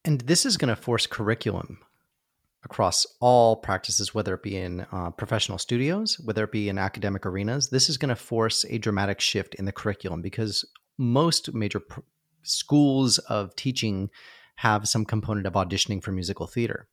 and 0.04 0.20
this 0.22 0.46
is 0.46 0.56
going 0.56 0.74
to 0.74 0.80
force 0.80 1.06
curriculum 1.06 1.78
across 2.64 3.06
all 3.20 3.56
practices, 3.56 4.14
whether 4.14 4.34
it 4.34 4.42
be 4.42 4.56
in 4.56 4.86
uh, 4.92 5.10
professional 5.10 5.58
studios, 5.58 6.20
whether 6.24 6.44
it 6.44 6.52
be 6.52 6.68
in 6.68 6.78
academic 6.78 7.24
arenas. 7.24 7.70
This 7.70 7.88
is 7.88 7.96
going 7.96 8.08
to 8.10 8.16
force 8.16 8.64
a 8.68 8.78
dramatic 8.78 9.20
shift 9.20 9.54
in 9.54 9.64
the 9.64 9.72
curriculum 9.72 10.22
because 10.22 10.64
most 10.98 11.54
major 11.54 11.80
pr- 11.80 12.00
schools 12.42 13.18
of 13.18 13.54
teaching 13.56 14.10
have 14.56 14.88
some 14.88 15.04
component 15.04 15.46
of 15.46 15.52
auditioning 15.54 16.02
for 16.02 16.12
musical 16.12 16.46
theater. 16.46 16.88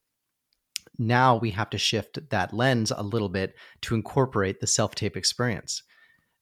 Now 0.98 1.38
we 1.38 1.52
have 1.52 1.70
to 1.72 1.78
shift 1.78 2.30
that 2.30 2.54
lens 2.54 2.92
a 2.92 3.04
little 3.04 3.30
bit 3.30 3.56
to 3.82 3.96
incorporate 3.96 4.60
the 4.60 4.68
self 4.68 4.96
tape 4.96 5.18
experience. 5.18 5.84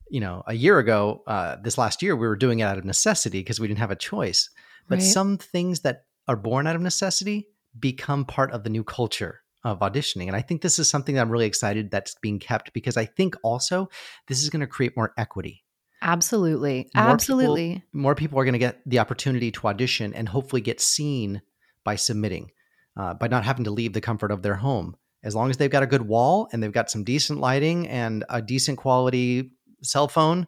You 0.10 0.20
know, 0.20 0.44
a 0.48 0.54
year 0.54 0.80
ago, 0.80 1.24
uh, 1.28 1.58
this 1.64 1.78
last 1.78 2.02
year, 2.02 2.16
we 2.16 2.28
were 2.28 2.36
doing 2.36 2.60
it 2.60 2.64
out 2.64 2.78
of 2.78 2.86
necessity 2.86 3.40
because 3.40 3.60
we 3.60 3.68
didn't 3.68 3.80
have 3.80 3.92
a 3.92 3.96
choice. 3.96 4.50
But 4.88 5.00
Right. 5.00 5.04
some 5.04 5.38
things 5.38 5.82
that 5.82 6.06
are 6.28 6.36
born 6.36 6.68
out 6.68 6.76
of 6.76 6.82
necessity 6.82 7.48
become 7.80 8.26
part 8.26 8.52
of 8.52 8.64
the 8.64 8.70
new 8.70 8.84
culture 8.84 9.42
of 9.64 9.80
auditioning. 9.80 10.28
And 10.28 10.36
I 10.36 10.42
think 10.42 10.62
this 10.62 10.78
is 10.78 10.90
something 10.90 11.16
that 11.16 11.22
I'm 11.22 11.32
really 11.32 11.46
excited 11.46 11.90
that's 11.90 12.16
being 12.22 12.38
kept 12.38 12.74
because 12.74 12.98
I 12.98 13.06
think 13.06 13.36
also 13.44 13.90
this 14.28 14.44
is 14.44 14.50
going 14.50 14.60
to 14.60 14.68
create 14.68 14.96
more 14.96 15.14
equity. 15.18 15.64
Absolutely. 16.02 16.90
More 16.94 17.06
Absolutely. 17.06 17.74
People, 17.76 17.88
more 17.94 18.14
people 18.16 18.40
are 18.40 18.44
going 18.44 18.54
to 18.54 18.60
get 18.60 18.82
the 18.86 19.00
opportunity 19.00 19.52
to 19.52 19.68
audition 19.68 20.14
and 20.14 20.28
hopefully 20.28 20.62
get 20.62 20.82
seen 20.82 21.42
by 21.86 21.96
submitting, 21.96 22.52
uh, 22.98 23.14
by 23.14 23.28
not 23.28 23.44
having 23.44 23.64
to 23.66 23.72
leave 23.72 23.94
the 23.94 24.02
comfort 24.02 24.32
of 24.32 24.42
their 24.42 24.56
home. 24.56 24.96
As 25.24 25.36
long 25.36 25.50
as 25.50 25.58
they've 25.58 25.70
got 25.72 25.84
a 25.84 25.88
good 25.88 26.02
wall 26.08 26.50
and 26.52 26.62
they've 26.62 26.72
got 26.72 26.92
some 26.92 27.04
decent 27.04 27.40
lighting 27.40 27.88
and 27.88 28.26
a 28.30 28.42
decent 28.42 28.78
quality 28.78 29.52
cell 29.82 30.08
phone, 30.08 30.48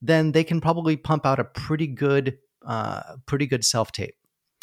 then 0.00 0.32
they 0.32 0.44
can 0.44 0.60
probably 0.60 0.96
pump 0.96 1.26
out 1.26 1.40
a 1.40 1.44
pretty 1.44 1.86
good, 1.88 2.38
uh, 2.64 3.16
pretty 3.26 3.46
good 3.46 3.64
self 3.64 3.90
tape. 3.92 4.14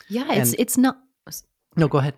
yeah, 0.09 0.31
it's 0.31 0.51
and- 0.51 0.59
it's 0.59 0.77
not 0.77 0.97
No, 1.75 1.87
go 1.87 1.97
ahead. 1.97 2.15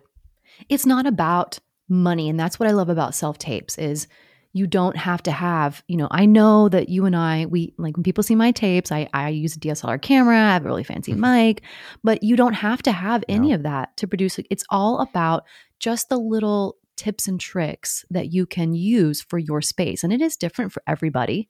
it's 0.68 0.86
not 0.86 1.06
about 1.06 1.58
money 1.88 2.28
and 2.30 2.40
that's 2.40 2.58
what 2.58 2.66
i 2.66 2.72
love 2.72 2.88
about 2.88 3.14
self 3.14 3.36
tapes 3.36 3.76
is 3.76 4.08
you 4.56 4.66
don't 4.66 4.96
have 4.96 5.22
to 5.22 5.30
have 5.32 5.82
you 5.88 5.96
know 5.96 6.08
i 6.10 6.24
know 6.24 6.68
that 6.70 6.88
you 6.88 7.04
and 7.04 7.14
i 7.16 7.44
we 7.46 7.74
like 7.76 7.96
when 7.96 8.04
people 8.04 8.22
see 8.22 8.34
my 8.36 8.50
tapes 8.52 8.90
i 8.92 9.06
i 9.12 9.28
use 9.28 9.54
a 9.56 9.60
dslr 9.60 10.00
camera 10.00 10.36
i 10.36 10.52
have 10.54 10.64
a 10.64 10.68
really 10.68 10.84
fancy 10.84 11.12
Mhm. 11.12 11.18
mic 11.20 11.62
but 12.02 12.22
you 12.22 12.36
don't 12.36 12.54
have 12.54 12.80
to 12.82 12.92
have 12.92 13.22
any 13.28 13.48
No. 13.50 13.56
of 13.56 13.62
that 13.64 13.96
to 13.98 14.06
produce 14.06 14.38
it's 14.50 14.64
all 14.70 15.00
about 15.00 15.44
just 15.80 16.08
the 16.08 16.16
little 16.18 16.76
tips 16.96 17.26
and 17.28 17.40
tricks 17.40 18.04
that 18.10 18.32
you 18.32 18.46
can 18.46 18.72
use 18.74 19.20
for 19.20 19.38
your 19.38 19.60
space 19.60 20.04
and 20.04 20.12
it 20.12 20.20
is 20.22 20.36
different 20.36 20.72
for 20.72 20.82
everybody 20.86 21.48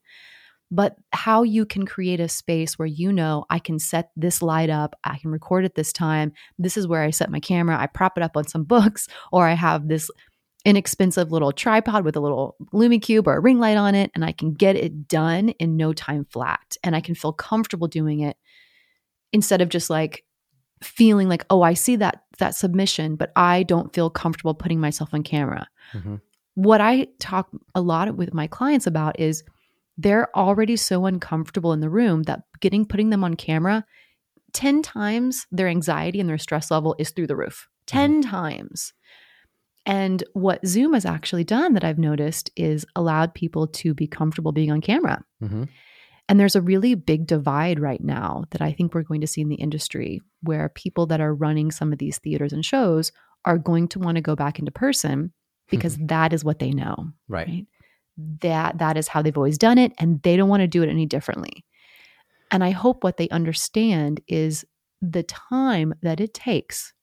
but 0.71 0.95
how 1.13 1.43
you 1.43 1.63
can 1.63 1.85
create 1.85 2.19
a 2.19 2.27
space 2.27 2.77
where 2.79 2.87
you 2.87 3.13
know 3.13 3.45
I 3.51 3.59
can 3.59 3.77
set 3.77 4.09
this 4.15 4.41
light 4.41 4.71
up, 4.71 4.95
I 5.03 5.19
can 5.19 5.29
record 5.29 5.63
at 5.63 5.75
this 5.75 5.93
time, 5.93 6.33
this 6.57 6.75
is 6.75 6.87
where 6.87 7.03
I 7.03 7.11
set 7.11 7.29
my 7.29 7.39
camera, 7.39 7.79
I 7.79 7.85
prop 7.85 8.17
it 8.17 8.23
up 8.23 8.35
on 8.35 8.47
some 8.47 8.63
books, 8.63 9.07
or 9.31 9.45
I 9.47 9.53
have 9.53 9.87
this 9.87 10.09
inexpensive 10.65 11.31
little 11.31 11.51
tripod 11.51 12.03
with 12.03 12.15
a 12.15 12.19
little 12.19 12.57
Lume 12.73 12.99
Cube 12.99 13.27
or 13.27 13.37
a 13.37 13.39
ring 13.39 13.59
light 13.59 13.77
on 13.77 13.95
it, 13.95 14.11
and 14.15 14.25
I 14.25 14.31
can 14.31 14.53
get 14.53 14.75
it 14.75 15.07
done 15.07 15.49
in 15.49 15.77
no 15.77 15.93
time 15.93 16.25
flat. 16.25 16.75
And 16.83 16.95
I 16.95 17.01
can 17.01 17.15
feel 17.15 17.31
comfortable 17.31 17.87
doing 17.87 18.21
it 18.21 18.35
instead 19.31 19.61
of 19.61 19.69
just 19.69 19.89
like 19.89 20.25
feeling 20.83 21.29
like, 21.29 21.45
oh, 21.49 21.61
I 21.61 21.73
see 21.73 21.95
that 21.97 22.23
that 22.39 22.55
submission, 22.55 23.15
but 23.15 23.31
I 23.35 23.63
don't 23.63 23.93
feel 23.93 24.09
comfortable 24.09 24.53
putting 24.53 24.81
myself 24.81 25.13
on 25.13 25.23
camera. 25.23 25.67
Mhm. 25.93 26.19
What 26.55 26.81
I 26.81 27.07
talk 27.19 27.49
a 27.73 27.81
lot 27.81 28.15
with 28.15 28.33
my 28.33 28.47
clients 28.47 28.87
about 28.87 29.19
is 29.19 29.43
they're 29.97 30.35
already 30.35 30.75
so 30.75 31.05
uncomfortable 31.05 31.71
in 31.71 31.79
the 31.79 31.89
room 31.89 32.23
that 32.23 32.43
getting 32.59 32.85
putting 32.85 33.09
them 33.09 33.23
on 33.23 33.35
camera 33.35 33.85
10 34.53 34.81
times 34.81 35.47
their 35.51 35.67
anxiety 35.67 36.19
and 36.19 36.29
their 36.29 36.37
stress 36.37 36.71
level 36.71 36.95
is 36.97 37.11
through 37.11 37.27
the 37.27 37.35
roof 37.35 37.67
10 37.87 38.21
times 38.21 38.93
and 39.85 40.23
what 40.33 40.65
zoom 40.65 40.93
has 40.93 41.05
actually 41.05 41.43
done 41.43 41.73
that 41.73 41.83
i've 41.83 41.99
noticed 41.99 42.49
is 42.55 42.85
allowed 42.95 43.33
people 43.33 43.67
to 43.67 43.93
be 43.93 44.07
comfortable 44.07 44.51
being 44.51 44.71
on 44.71 44.81
camera 44.81 45.23
Mhm. 45.41 45.67
and 46.27 46.39
there's 46.39 46.55
a 46.55 46.61
really 46.61 46.95
big 46.95 47.27
divide 47.27 47.79
right 47.79 48.03
now 48.03 48.45
that 48.51 48.61
i 48.61 48.71
think 48.71 48.93
we're 48.93 49.03
going 49.03 49.21
to 49.21 49.27
see 49.27 49.41
in 49.41 49.49
the 49.49 49.55
industry 49.55 50.21
where 50.41 50.69
people 50.69 51.05
that 51.07 51.21
are 51.21 51.33
running 51.33 51.71
some 51.71 51.91
of 51.93 51.99
these 51.99 52.17
theaters 52.19 52.53
and 52.53 52.65
shows 52.65 53.11
are 53.45 53.57
going 53.57 53.87
to 53.89 53.99
want 53.99 54.15
to 54.15 54.21
go 54.21 54.35
back 54.35 54.57
into 54.59 54.71
person 54.71 55.31
because 55.69 55.97
that 55.97 56.31
is 56.33 56.43
what 56.43 56.59
they 56.59 56.71
know 56.71 57.11
Right. 57.27 57.47
right? 57.47 57.65
that 58.41 58.77
that 58.77 58.95
is 58.97 59.07
how 59.09 59.21
they've 59.21 59.37
always 59.37 59.57
done 59.57 59.77
it 59.77 59.91
and 59.99 60.21
they 60.23 60.37
don't 60.37 60.49
want 60.49 60.61
to 60.61 60.67
do 60.67 60.81
it 60.83 60.89
any 60.89 61.05
differently 61.05 61.65
and 62.49 62.63
i 62.63 62.69
hope 62.71 63.03
what 63.03 63.17
they 63.17 63.27
understand 63.29 64.21
is 64.27 64.63
the 65.01 65.21
time 65.23 65.93
that 66.01 66.19
it 66.21 66.33
takes 66.33 66.93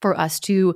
for 0.00 0.18
us 0.18 0.40
to 0.40 0.74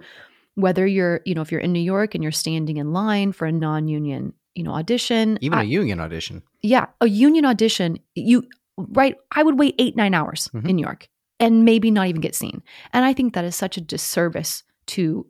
whether 0.55 0.87
you're 0.87 1.21
you 1.25 1.35
know 1.35 1.41
if 1.43 1.51
you're 1.51 1.61
in 1.61 1.73
new 1.73 1.81
york 1.81 2.15
and 2.15 2.23
you're 2.23 2.33
standing 2.33 2.77
in 2.77 2.93
line 2.93 3.33
for 3.33 3.47
a 3.47 3.53
non-union 3.53 4.33
you 4.55 4.63
know 4.63 4.73
audition 4.75 5.39
Even 5.41 5.59
a 5.59 5.63
I- 5.63 5.65
union 5.65 5.99
audition. 6.01 6.43
yeah 6.63 6.87
a 7.01 7.09
union 7.09 7.45
audition 7.47 7.99
you 8.15 8.45
right 8.77 9.17
i 9.35 9.43
would 9.43 9.59
wait 9.59 9.75
eight 9.79 9.97
nine 9.97 10.15
hours 10.15 10.49
Mhm. 10.55 10.69
in 10.69 10.77
new 10.77 10.83
york 10.83 11.09
and 11.41 11.65
maybe 11.65 11.91
not 11.91 12.09
even 12.09 12.21
get 12.21 12.35
seen 12.35 12.63
and 12.93 13.05
i 13.05 13.13
think 13.13 13.35
that 13.35 13.45
is 13.45 13.57
such 13.57 13.77
a 13.77 13.81
disservice 13.81 14.63
to 14.87 15.27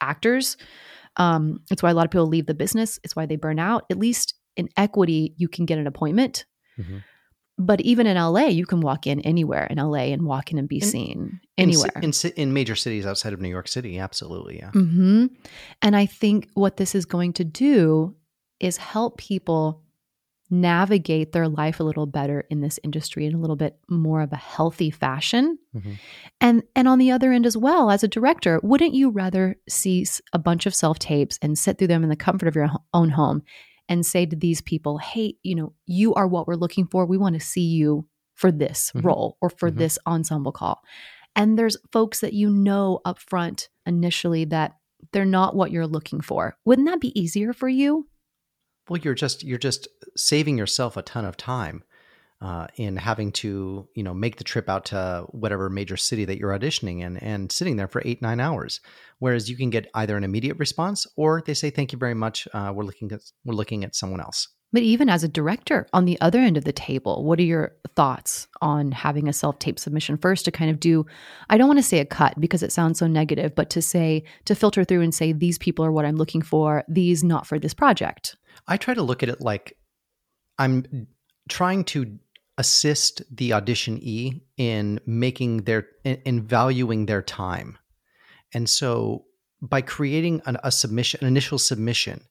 actors 0.00 0.56
um, 1.18 1.60
it's 1.70 1.82
why 1.82 1.90
a 1.90 1.94
lot 1.94 2.04
of 2.04 2.10
people 2.10 2.26
leave 2.26 2.46
the 2.46 2.54
business 2.54 2.98
it's 3.02 3.16
why 3.16 3.24
they 3.26 3.36
burn 3.36 3.58
out 3.58 3.84
at 3.90 3.98
least 3.98 4.34
in 4.56 4.68
equity 4.76 5.32
you 5.36 5.48
can 5.48 5.64
get 5.64 5.78
an 5.78 5.86
appointment 5.86 6.44
Mhm. 6.78 7.02
But 7.58 7.80
even 7.80 8.06
in 8.06 8.16
la 8.16 8.46
you 8.46 8.66
can 8.66 8.80
walk 8.80 9.06
in 9.06 9.20
anywhere 9.20 9.64
in 9.66 9.78
la 9.78 9.98
and 9.98 10.22
walk 10.26 10.52
in 10.52 10.58
and 10.58 10.68
be 10.68 10.76
In- 10.78 10.88
seen 10.88 11.40
anywhere 11.58 11.90
in, 12.02 12.12
ci- 12.12 12.32
in 12.36 12.52
major 12.52 12.74
cities 12.76 13.06
outside 13.06 13.32
of 13.32 13.40
New 13.40 13.48
York 13.48 13.68
City, 13.68 13.98
absolutely, 13.98 14.58
yeah. 14.58 14.70
hmm 14.70 15.26
And 15.82 15.96
I 15.96 16.06
think 16.06 16.48
what 16.54 16.76
this 16.76 16.94
is 16.94 17.06
going 17.06 17.32
to 17.34 17.44
do 17.44 18.14
is 18.60 18.76
help 18.76 19.18
people 19.18 19.82
navigate 20.48 21.32
their 21.32 21.48
life 21.48 21.80
a 21.80 21.84
little 21.84 22.06
better 22.06 22.44
in 22.50 22.60
this 22.60 22.78
industry 22.84 23.26
in 23.26 23.34
a 23.34 23.38
little 23.38 23.56
bit 23.56 23.76
more 23.88 24.20
of 24.22 24.32
a 24.32 24.36
healthy 24.36 24.90
fashion. 24.90 25.58
Mhm. 25.74 25.98
And 26.40 26.62
and 26.76 26.86
on 26.86 26.98
the 26.98 27.10
other 27.10 27.32
end 27.32 27.46
as 27.46 27.56
well, 27.56 27.90
as 27.90 28.04
a 28.04 28.08
director, 28.08 28.60
wouldn't 28.62 28.94
you 28.94 29.10
rather 29.10 29.56
see 29.68 30.06
a 30.32 30.38
bunch 30.38 30.64
of 30.66 30.74
self 30.74 30.98
tapes 31.00 31.38
and 31.42 31.58
sit 31.58 31.78
through 31.78 31.88
them 31.88 32.04
in 32.04 32.10
the 32.10 32.16
comfort 32.16 32.46
of 32.46 32.54
your 32.54 32.70
own 32.94 33.10
home 33.10 33.42
and 33.88 34.04
say 34.04 34.26
to 34.26 34.36
these 34.36 34.60
people, 34.60 34.98
"Hey, 34.98 35.36
you 35.42 35.54
know, 35.54 35.72
you 35.86 36.14
are 36.14 36.26
what 36.26 36.46
we're 36.46 36.54
looking 36.56 36.86
for. 36.86 37.06
We 37.06 37.18
want 37.18 37.34
to 37.34 37.40
see 37.40 37.66
you 37.66 38.06
for 38.34 38.50
this 38.52 38.92
Mhm. 38.94 39.04
role 39.04 39.38
or 39.40 39.48
for 39.50 39.70
Mhm. 39.70 39.76
this 39.78 39.98
ensemble 40.06 40.52
call." 40.52 40.82
And 41.34 41.58
there's 41.58 41.76
folks 41.92 42.20
that 42.20 42.32
you 42.32 42.50
know 42.50 43.00
up 43.04 43.18
front 43.18 43.68
initially 43.84 44.44
that 44.46 44.76
they're 45.12 45.24
not 45.24 45.54
what 45.54 45.70
you're 45.70 45.86
looking 45.86 46.20
for. 46.20 46.56
Wouldn't 46.64 46.86
that 46.88 47.00
be 47.00 47.18
easier 47.18 47.52
for 47.52 47.68
you? 47.68 48.08
Well, 48.88 49.00
you're 49.00 49.14
just 49.14 49.42
you're 49.44 49.58
just 49.58 49.88
saving 50.16 50.56
yourself 50.58 50.96
a 50.96 51.02
ton 51.02 51.24
of 51.24 51.36
time 51.36 51.84
uh, 52.46 52.68
in 52.76 52.96
having 52.96 53.32
to 53.32 53.88
you 53.96 54.04
know 54.04 54.14
make 54.14 54.36
the 54.36 54.44
trip 54.44 54.68
out 54.68 54.84
to 54.84 55.26
whatever 55.30 55.68
major 55.68 55.96
city 55.96 56.24
that 56.24 56.38
you're 56.38 56.56
auditioning 56.56 57.00
in 57.00 57.16
and 57.16 57.50
sitting 57.50 57.74
there 57.74 57.88
for 57.88 58.00
eight 58.04 58.22
nine 58.22 58.38
hours. 58.38 58.80
Whereas 59.18 59.50
you 59.50 59.56
can 59.56 59.70
get 59.70 59.90
either 59.94 60.16
an 60.16 60.22
immediate 60.22 60.56
response 60.58 61.08
or 61.16 61.42
they 61.44 61.54
say 61.54 61.70
thank 61.70 61.92
you 61.92 61.98
very 61.98 62.14
much. 62.14 62.46
Uh, 62.54 62.72
we're 62.72 62.84
looking 62.84 63.10
at 63.10 63.22
we're 63.44 63.54
looking 63.54 63.82
at 63.82 63.96
someone 63.96 64.20
else. 64.20 64.46
But 64.72 64.82
even 64.82 65.08
as 65.08 65.24
a 65.24 65.28
director 65.28 65.88
on 65.92 66.04
the 66.04 66.20
other 66.20 66.38
end 66.38 66.56
of 66.56 66.64
the 66.64 66.72
table, 66.72 67.24
what 67.24 67.40
are 67.40 67.44
your 67.44 67.74
thoughts 67.96 68.46
on 68.60 68.92
having 68.92 69.28
a 69.28 69.32
self 69.32 69.58
tape 69.58 69.80
submission 69.80 70.16
first 70.16 70.44
to 70.44 70.52
kind 70.52 70.70
of 70.70 70.78
do, 70.78 71.04
I 71.50 71.58
don't 71.58 71.68
want 71.68 71.80
to 71.80 71.82
say 71.82 71.98
a 71.98 72.04
cut 72.04 72.38
because 72.38 72.62
it 72.62 72.70
sounds 72.70 73.00
so 73.00 73.08
negative, 73.08 73.56
but 73.56 73.70
to 73.70 73.82
say, 73.82 74.22
to 74.44 74.54
filter 74.54 74.84
through 74.84 75.00
and 75.00 75.14
say, 75.14 75.32
these 75.32 75.58
people 75.58 75.84
are 75.84 75.92
what 75.92 76.04
I'm 76.04 76.16
looking 76.16 76.42
for, 76.42 76.84
these 76.86 77.24
not 77.24 77.46
for 77.46 77.58
this 77.58 77.74
project. 77.74 78.36
I 78.68 78.76
try 78.76 78.94
to 78.94 79.02
look 79.02 79.22
at 79.24 79.28
it 79.28 79.40
like 79.40 79.76
I'm 80.58 81.08
trying 81.48 81.84
to 81.84 82.18
assist 82.58 83.22
the 83.34 83.50
auditionee 83.50 84.40
in 84.56 85.00
making 85.06 85.62
their 85.64 85.86
in, 86.04 86.20
in 86.24 86.42
valuing 86.42 87.06
their 87.06 87.22
time. 87.22 87.78
And 88.54 88.68
so 88.68 89.24
by 89.60 89.80
creating 89.80 90.42
an, 90.46 90.56
a 90.62 90.70
submission, 90.70 91.20
an 91.20 91.26
initial 91.26 91.58
submission, 91.58 92.22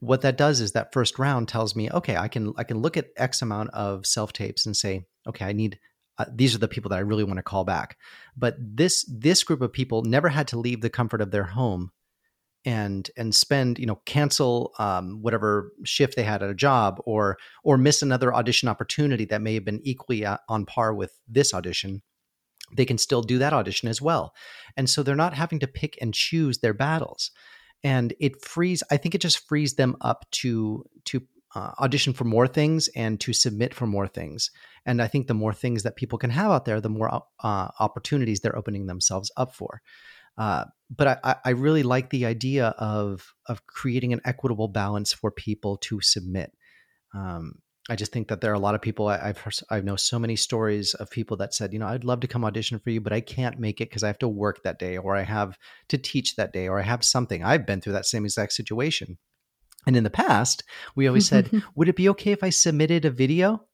what 0.00 0.22
that 0.22 0.36
does 0.36 0.60
is 0.60 0.72
that 0.72 0.92
first 0.92 1.18
round 1.18 1.48
tells 1.48 1.74
me, 1.74 1.90
okay, 1.90 2.16
I 2.16 2.28
can 2.28 2.52
I 2.56 2.64
can 2.64 2.78
look 2.78 2.96
at 2.96 3.08
X 3.16 3.42
amount 3.42 3.70
of 3.70 4.06
self 4.06 4.32
tapes 4.32 4.66
and 4.66 4.76
say, 4.76 5.06
okay, 5.26 5.44
I 5.44 5.52
need 5.52 5.78
uh, 6.18 6.26
these 6.32 6.54
are 6.54 6.58
the 6.58 6.68
people 6.68 6.88
that 6.90 6.96
I 6.96 7.00
really 7.00 7.24
want 7.24 7.38
to 7.38 7.42
call 7.42 7.64
back. 7.64 7.96
But 8.36 8.56
this 8.58 9.04
this 9.10 9.42
group 9.42 9.60
of 9.62 9.72
people 9.72 10.02
never 10.02 10.28
had 10.28 10.48
to 10.48 10.58
leave 10.58 10.80
the 10.80 10.90
comfort 10.90 11.20
of 11.20 11.30
their 11.30 11.44
home 11.44 11.92
and 12.66 13.10
and 13.16 13.34
spend 13.34 13.78
you 13.78 13.86
know 13.86 14.00
cancel 14.04 14.74
um, 14.78 15.22
whatever 15.22 15.72
shift 15.84 16.16
they 16.16 16.24
had 16.24 16.42
at 16.42 16.50
a 16.50 16.54
job 16.54 17.00
or 17.06 17.38
or 17.64 17.78
miss 17.78 18.02
another 18.02 18.34
audition 18.34 18.68
opportunity 18.68 19.24
that 19.24 19.40
may 19.40 19.54
have 19.54 19.64
been 19.64 19.80
equally 19.84 20.26
uh, 20.26 20.36
on 20.48 20.66
par 20.66 20.92
with 20.92 21.18
this 21.26 21.54
audition 21.54 22.02
they 22.76 22.84
can 22.84 22.98
still 22.98 23.22
do 23.22 23.38
that 23.38 23.52
audition 23.52 23.88
as 23.88 24.02
well. 24.02 24.34
And 24.76 24.90
so 24.90 25.02
they're 25.02 25.14
not 25.14 25.34
having 25.34 25.60
to 25.60 25.68
pick 25.68 25.96
and 26.00 26.12
choose 26.12 26.58
their 26.58 26.74
battles. 26.74 27.30
And 27.84 28.12
it 28.18 28.42
frees 28.42 28.82
i 28.90 28.96
think 28.96 29.14
it 29.14 29.20
just 29.20 29.46
frees 29.46 29.74
them 29.74 29.96
up 30.00 30.24
to 30.32 30.84
to 31.04 31.22
uh, 31.54 31.72
audition 31.78 32.12
for 32.12 32.24
more 32.24 32.48
things 32.48 32.88
and 32.96 33.18
to 33.20 33.32
submit 33.32 33.72
for 33.72 33.86
more 33.86 34.08
things. 34.08 34.50
And 34.84 35.00
i 35.00 35.06
think 35.06 35.26
the 35.26 35.34
more 35.34 35.52
things 35.52 35.84
that 35.84 35.96
people 35.96 36.18
can 36.18 36.30
have 36.30 36.50
out 36.50 36.64
there 36.64 36.80
the 36.80 36.88
more 36.88 37.22
uh, 37.42 37.68
opportunities 37.78 38.40
they're 38.40 38.58
opening 38.58 38.86
themselves 38.86 39.30
up 39.36 39.54
for 39.54 39.82
uh, 40.38 40.64
but 40.94 41.20
I, 41.24 41.36
I 41.44 41.50
really 41.50 41.82
like 41.82 42.10
the 42.10 42.26
idea 42.26 42.68
of 42.78 43.34
of 43.46 43.66
creating 43.66 44.12
an 44.12 44.20
equitable 44.24 44.68
balance 44.68 45.12
for 45.12 45.30
people 45.30 45.78
to 45.78 46.00
submit. 46.00 46.52
Um, 47.14 47.60
I 47.88 47.94
just 47.94 48.12
think 48.12 48.28
that 48.28 48.40
there 48.40 48.50
are 48.50 48.54
a 48.54 48.60
lot 48.60 48.74
of 48.74 48.82
people 48.82 49.06
I, 49.06 49.18
I've 49.28 49.38
heard, 49.38 49.54
I 49.70 49.80
know 49.80 49.96
so 49.96 50.18
many 50.18 50.34
stories 50.34 50.94
of 50.94 51.08
people 51.08 51.36
that 51.36 51.54
said, 51.54 51.72
you 51.72 51.78
know, 51.78 51.86
I'd 51.86 52.04
love 52.04 52.20
to 52.20 52.26
come 52.26 52.44
audition 52.44 52.78
for 52.80 52.90
you, 52.90 53.00
but 53.00 53.12
I 53.12 53.20
can't 53.20 53.60
make 53.60 53.80
it 53.80 53.88
because 53.88 54.02
I 54.02 54.08
have 54.08 54.18
to 54.18 54.28
work 54.28 54.62
that 54.64 54.78
day, 54.78 54.96
or 54.96 55.14
I 55.14 55.22
have 55.22 55.56
to 55.88 55.98
teach 55.98 56.34
that 56.36 56.52
day, 56.52 56.68
or 56.68 56.80
I 56.80 56.82
have 56.82 57.04
something. 57.04 57.44
I've 57.44 57.66
been 57.66 57.80
through 57.80 57.92
that 57.92 58.06
same 58.06 58.24
exact 58.24 58.52
situation. 58.52 59.18
And 59.86 59.96
in 59.96 60.02
the 60.02 60.10
past, 60.10 60.64
we 60.96 61.06
always 61.06 61.28
said, 61.28 61.50
would 61.76 61.88
it 61.88 61.96
be 61.96 62.08
okay 62.10 62.32
if 62.32 62.42
I 62.42 62.50
submitted 62.50 63.04
a 63.04 63.10
video? 63.10 63.64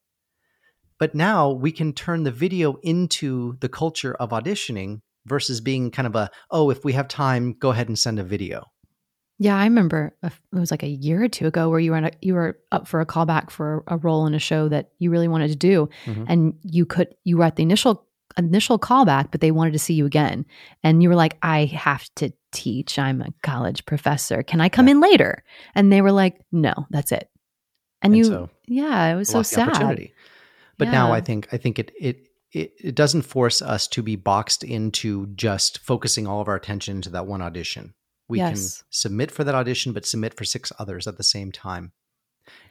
But 0.98 1.14
now 1.14 1.50
we 1.50 1.72
can 1.72 1.94
turn 1.94 2.22
the 2.22 2.30
video 2.30 2.76
into 2.82 3.56
the 3.60 3.68
culture 3.68 4.14
of 4.14 4.30
auditioning 4.30 5.00
versus 5.26 5.60
being 5.60 5.90
kind 5.90 6.06
of 6.06 6.14
a 6.16 6.30
oh 6.50 6.70
if 6.70 6.84
we 6.84 6.92
have 6.92 7.08
time 7.08 7.54
go 7.58 7.70
ahead 7.70 7.88
and 7.88 7.98
send 7.98 8.18
a 8.18 8.24
video 8.24 8.64
Yeah, 9.38 9.56
I 9.56 9.64
remember 9.64 10.14
it 10.22 10.32
was 10.52 10.70
like 10.70 10.82
a 10.84 10.88
year 10.88 11.24
or 11.24 11.28
two 11.28 11.46
ago 11.46 11.68
where 11.68 11.80
you 11.80 11.90
were 11.92 11.98
a, 11.98 12.10
you 12.20 12.34
were 12.34 12.58
up 12.70 12.86
for 12.86 13.00
a 13.00 13.06
callback 13.06 13.50
for 13.50 13.82
a 13.88 13.96
role 13.96 14.26
in 14.26 14.34
a 14.34 14.38
show 14.38 14.68
that 14.68 14.90
you 14.98 15.10
really 15.10 15.28
wanted 15.28 15.48
to 15.48 15.56
do, 15.56 15.88
Mhm. 16.06 16.26
and 16.28 16.54
you 16.62 16.86
could 16.86 17.08
you 17.24 17.38
were 17.38 17.44
at 17.44 17.56
the 17.56 17.62
initial 17.62 18.06
initial 18.38 18.78
callback, 18.78 19.30
but 19.30 19.40
they 19.40 19.50
wanted 19.50 19.72
to 19.72 19.78
see 19.78 19.94
you 19.94 20.06
again, 20.06 20.46
and 20.84 21.02
you 21.02 21.08
were 21.08 21.16
like, 21.24 21.36
"I 21.42 21.64
have 21.66 22.04
to 22.16 22.32
teach. 22.52 22.98
I'm 22.98 23.20
a 23.20 23.28
college 23.42 23.84
professor. 23.84 24.42
Can 24.42 24.60
I 24.60 24.68
come 24.68 24.88
in 24.88 25.00
later?" 25.00 25.42
And 25.74 25.90
they 25.92 26.02
were 26.02 26.12
like, 26.12 26.40
"No, 26.52 26.72
that's 26.90 27.12
it." 27.12 27.28
And, 28.00 28.12
And 28.14 28.18
you, 28.18 28.24
so 28.24 28.50
yeah, 28.66 29.12
it 29.12 29.16
was 29.16 29.28
so 29.28 29.42
sad. 29.42 30.08
But 30.78 30.88
now 30.88 31.12
I 31.12 31.20
think 31.20 31.48
I 31.52 31.56
think 31.58 31.78
it 31.78 31.90
it 32.00 32.16
it, 32.52 32.72
it 32.78 32.94
doesn't 32.94 33.22
force 33.22 33.62
us 33.62 33.86
to 33.88 34.02
be 34.02 34.16
boxed 34.16 34.62
into 34.64 35.26
just 35.34 35.78
focusing 35.78 36.26
all 36.26 36.40
of 36.40 36.48
our 36.48 36.54
attention 36.56 37.00
to 37.02 37.10
that 37.10 37.26
one 37.26 37.42
audition. 37.42 37.94
We 38.28 38.38
Yes. 38.38 38.78
can 38.78 38.86
submit 38.90 39.30
for 39.30 39.44
that 39.44 39.54
audition, 39.54 39.92
but 39.92 40.06
submit 40.06 40.34
for 40.34 40.44
six 40.44 40.72
others 40.78 41.06
at 41.06 41.16
the 41.16 41.22
same 41.22 41.52
time, 41.52 41.92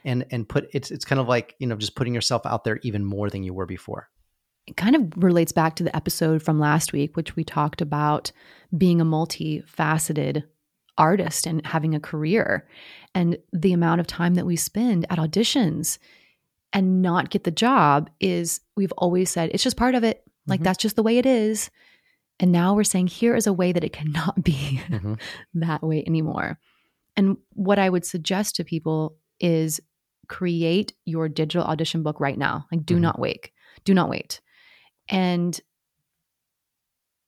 and 0.04 0.24
and 0.30 0.48
put 0.48 0.68
it's 0.72 0.90
it's 0.90 1.04
kind 1.04 1.20
of 1.20 1.28
like 1.28 1.54
you 1.58 1.66
know 1.66 1.76
just 1.76 1.94
putting 1.94 2.14
yourself 2.14 2.46
out 2.46 2.64
there 2.64 2.78
even 2.82 3.04
more 3.04 3.30
than 3.30 3.42
you 3.42 3.54
were 3.54 3.66
before. 3.66 4.08
it 4.66 4.76
kind 4.76 4.94
of 4.94 5.12
relates 5.22 5.52
back 5.52 5.74
to 5.76 5.82
the 5.84 5.94
episode 5.96 6.42
from 6.42 6.60
last 6.60 6.92
week, 6.92 7.16
which 7.16 7.34
we 7.36 7.42
talked 7.44 7.80
about 7.80 8.30
being 8.76 9.00
a 9.00 9.04
multifaceted 9.04 10.44
artist 10.98 11.46
and 11.46 11.66
having 11.66 11.94
a 11.94 12.00
career 12.00 12.68
and 13.14 13.38
the 13.52 13.72
amount 13.72 14.00
of 14.00 14.06
time 14.06 14.34
that 14.34 14.46
we 14.46 14.56
spend 14.56 15.06
at 15.10 15.18
auditions 15.18 15.98
and 16.72 17.02
not 17.02 17.30
get 17.30 17.44
the 17.44 17.50
job 17.50 18.10
is 18.20 18.60
we've 18.76 18.92
always 18.92 19.30
said 19.30 19.50
it's 19.52 19.62
just 19.64 19.76
part 19.76 19.94
of 19.94 20.04
it. 20.04 20.22
Like 20.46 20.60
Mhm. 20.60 20.64
that's 20.64 20.78
just 20.82 20.96
the 20.96 21.02
way 21.02 21.18
it 21.18 21.26
is. 21.26 21.70
And 22.40 22.50
now 22.50 22.74
we're 22.74 22.84
saying 22.84 23.06
here 23.08 23.36
is 23.36 23.46
a 23.46 23.52
way 23.52 23.72
that 23.72 23.84
it 23.84 23.92
cannot 23.92 24.42
be 24.42 24.80
Mhm. 24.88 25.20
that 25.54 25.82
way 25.82 26.02
anymore. 26.06 26.58
And 27.16 27.36
what 27.50 27.78
I 27.78 27.88
would 27.90 28.04
suggest 28.06 28.56
to 28.56 28.64
people 28.64 29.16
is 29.38 29.80
create 30.28 30.94
your 31.04 31.28
digital 31.28 31.66
audition 31.66 32.02
book 32.02 32.18
right 32.20 32.38
now. 32.38 32.66
Like 32.72 32.86
do 32.86 32.96
Mhm. 32.96 33.00
not 33.00 33.18
wait. 33.18 33.50
Do 33.84 33.92
not 33.94 34.08
wait. 34.08 34.40
And 35.08 35.60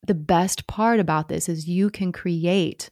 the 0.06 0.14
best 0.14 0.66
part 0.66 1.00
about 1.00 1.28
this 1.28 1.48
is 1.48 1.68
you 1.68 1.90
can 1.90 2.12
create 2.12 2.90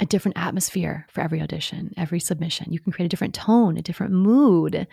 a 0.00 0.06
different 0.06 0.38
atmosphere 0.38 1.06
for 1.10 1.20
every 1.20 1.42
audition, 1.42 1.92
every 1.96 2.20
submission. 2.20 2.72
You 2.72 2.78
can 2.80 2.92
create 2.92 3.06
a 3.06 3.08
different 3.08 3.34
tone, 3.34 3.76
a 3.76 3.82
different 3.82 4.12
mood, 4.12 4.86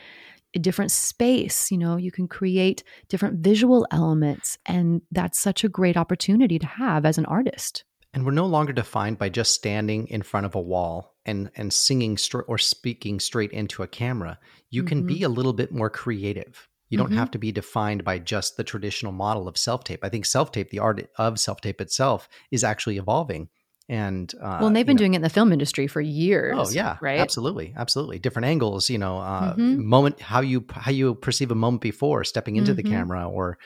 a 0.58 0.60
different 0.60 0.92
space. 0.92 1.72
You 1.72 1.78
know, 1.78 1.96
you 1.96 2.12
can 2.12 2.28
create 2.28 2.84
different 3.08 3.40
visual 3.40 3.88
elements. 3.92 4.58
And 4.66 5.02
that's 5.12 5.40
such 5.40 5.64
a 5.64 5.70
great 5.70 5.96
opportunity 5.96 6.60
to 6.60 6.66
have 6.66 7.06
as 7.06 7.18
an 7.18 7.26
artist. 7.26 7.86
And 8.14 8.26
we're 8.26 8.32
no 8.32 8.48
longer 8.48 8.74
defined 8.74 9.18
by 9.20 9.30
just 9.30 9.54
standing 9.54 10.08
in 10.08 10.24
front 10.24 10.46
of 10.48 10.56
a 10.56 10.62
wall 10.62 11.16
and 11.26 11.52
and 11.56 11.72
singing 11.72 12.18
str- 12.18 12.48
or 12.48 12.58
speaking 12.58 13.20
straight 13.20 13.52
into 13.52 13.84
a 13.84 13.88
camera. 13.88 14.40
You 14.70 14.84
can 14.84 15.04
Mhm. 15.04 15.08
be 15.08 15.24
a 15.24 15.30
little 15.30 15.54
bit 15.54 15.72
more 15.72 15.90
creative. 15.90 16.68
You 16.90 16.98
don't 16.98 17.12
Mhm. 17.12 17.16
have 17.22 17.32
to 17.32 17.38
be 17.38 17.52
defined 17.52 18.04
by 18.04 18.18
just 18.18 18.56
the 18.58 18.64
traditional 18.64 19.12
model 19.12 19.48
of 19.48 19.58
self 19.58 19.84
tape. 19.84 20.00
I 20.04 20.10
think 20.10 20.26
self 20.26 20.52
tape, 20.52 20.70
the 20.72 20.80
art 20.80 21.10
of 21.18 21.38
self 21.40 21.62
tape 21.62 21.80
itself, 21.82 22.28
is 22.50 22.64
actually 22.64 22.98
evolving. 22.98 23.50
And 23.89 24.34
uh, 24.41 24.58
well, 24.60 24.67
and 24.67 24.75
they've 24.75 24.82
you 24.82 24.88
been 24.88 24.96
know- 24.96 25.00
doing 25.00 25.13
it 25.13 25.17
in 25.17 25.22
the 25.22 25.29
film 25.29 25.53
industry 25.53 25.88
for 25.88 26.01
years. 26.01 26.56
Oh 26.58 26.70
yeah, 26.70 26.98
right. 27.01 27.20
Absolutely, 27.20 27.74
absolutely. 27.77 28.20
Different 28.20 28.46
angles. 28.46 28.89
You 28.89 28.98
know, 28.98 29.20
uh, 29.20 29.56
Mhm. 29.56 29.77
moment 29.77 30.20
how 30.22 30.41
you 30.41 30.65
how 30.72 30.91
you 30.91 31.15
perceive 31.15 31.51
a 31.51 31.56
moment 31.56 31.82
before 31.82 32.24
stepping 32.24 32.58
into 32.58 32.74
the 32.74 32.84
Mhm. 32.84 32.89
camera, 32.89 33.29
or 33.29 33.58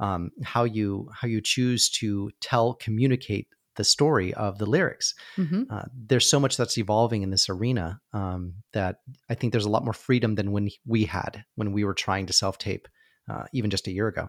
um, 0.00 0.30
how 0.42 0.64
you 0.64 1.08
how 1.14 1.28
you 1.28 1.40
choose 1.40 1.88
to 2.00 2.30
tell 2.40 2.74
communicate 2.74 3.46
the 3.76 3.84
story 3.84 4.34
of 4.34 4.58
the 4.58 4.66
lyrics. 4.66 5.14
hmm 5.36 5.62
Uh, 5.70 5.82
there's 6.08 6.26
so 6.28 6.40
much 6.40 6.56
that's 6.56 6.78
evolving 6.78 7.22
in 7.22 7.30
this 7.30 7.48
arena 7.48 8.00
um, 8.12 8.54
that 8.72 9.00
I 9.30 9.34
think 9.34 9.52
there's 9.52 9.66
a 9.66 9.70
lot 9.70 9.84
more 9.84 9.92
freedom 9.92 10.34
than 10.34 10.50
when 10.50 10.70
we 10.86 11.04
had 11.04 11.44
when 11.56 11.72
we 11.72 11.84
were 11.84 11.94
trying 11.94 12.26
to 12.26 12.32
self 12.32 12.58
tape, 12.58 12.88
uh, 13.30 13.44
even 13.52 13.70
just 13.70 13.86
a 13.86 13.92
year 13.92 14.08
ago. 14.08 14.28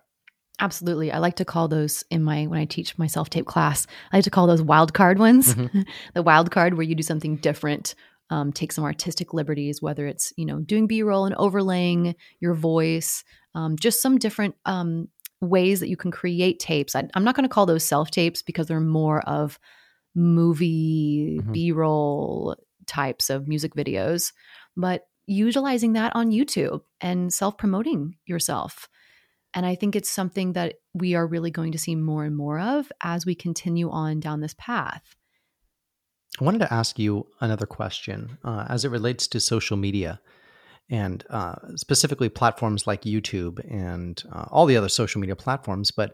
Absolutely. 0.60 1.12
I 1.12 1.20
like 1.20 1.36
to 1.38 1.46
call 1.46 1.68
those 1.68 2.04
in 2.10 2.22
my 2.24 2.46
when 2.48 2.60
I 2.60 2.66
teach 2.66 2.98
my 2.98 3.08
self 3.08 3.30
tape 3.30 3.46
class. 3.46 3.88
I 4.12 4.18
like 4.18 4.26
to 4.26 4.30
call 4.30 4.48
those 4.48 4.62
wild 4.62 4.94
card 4.94 5.18
ones. 5.20 5.56
Mhm. 5.56 5.86
the 6.14 6.24
wild 6.24 6.52
card 6.52 6.74
where 6.76 6.84
you 6.84 6.96
do 6.96 7.04
something 7.04 7.38
different, 7.38 7.96
um, 8.30 8.52
take 8.52 8.72
some 8.72 8.84
artistic 8.84 9.34
liberties, 9.34 9.82
whether 9.82 10.06
it's 10.06 10.34
you 10.38 10.46
know 10.46 10.60
doing 10.60 10.86
B 10.88 11.02
roll 11.04 11.26
and 11.26 11.36
overlaying 11.36 12.16
your 12.40 12.54
voice, 12.54 13.24
um, 13.56 13.76
just 13.78 14.02
some 14.02 14.18
different 14.18 14.56
um, 14.66 15.08
ways 15.42 15.80
that 15.80 15.88
you 15.90 15.96
can 15.98 16.12
create 16.12 16.60
tapes. 16.60 16.96
I, 16.96 17.08
I'm 17.14 17.24
not 17.24 17.36
going 17.36 17.48
to 17.48 17.54
call 17.54 17.66
those 17.66 17.86
self 17.86 18.12
tapes 18.12 18.42
because 18.42 18.68
they're 18.68 18.80
more 18.82 19.22
of 19.22 19.58
movie 20.16 21.40
Mhm. 21.42 21.54
B 21.54 21.72
roll 21.72 22.56
types 22.86 23.30
of 23.30 23.48
music 23.48 23.74
videos, 23.76 24.34
but 24.76 25.04
utilizing 25.28 25.94
that 25.94 26.12
on 26.16 26.32
YouTube 26.32 26.82
and 27.00 27.32
self 27.32 27.58
promoting 27.58 28.16
yourself. 28.26 28.90
And 29.54 29.66
I 29.66 29.76
think 29.76 29.96
it's 29.96 30.10
something 30.10 30.54
that 30.54 30.76
we 30.94 31.16
are 31.16 31.26
really 31.26 31.52
going 31.52 31.72
to 31.72 31.78
see 31.78 31.96
more 31.96 32.24
and 32.24 32.36
more 32.36 32.60
of 32.60 32.92
as 33.02 33.26
we 33.26 33.36
continue 33.36 33.90
on 33.90 34.20
down 34.20 34.42
this 34.42 34.56
path. 34.58 35.16
I 36.40 36.44
wanted 36.44 36.60
to 36.60 36.74
ask 36.74 37.00
you 37.00 37.28
another 37.42 37.66
question 37.66 38.38
uh, 38.44 38.66
as 38.70 38.86
it 38.86 38.90
relates 38.90 39.28
to 39.28 39.40
social 39.40 39.78
media 39.78 40.22
and 40.90 41.24
uh, 41.30 41.56
specifically 41.76 42.30
platforms 42.30 42.88
like 42.88 43.02
YouTube 43.02 43.60
and 43.70 44.22
uh, 44.32 44.46
all 44.50 44.66
the 44.66 44.78
other 44.78 44.90
social 44.90 45.20
media 45.20 45.36
platforms. 45.36 45.92
But 45.92 46.14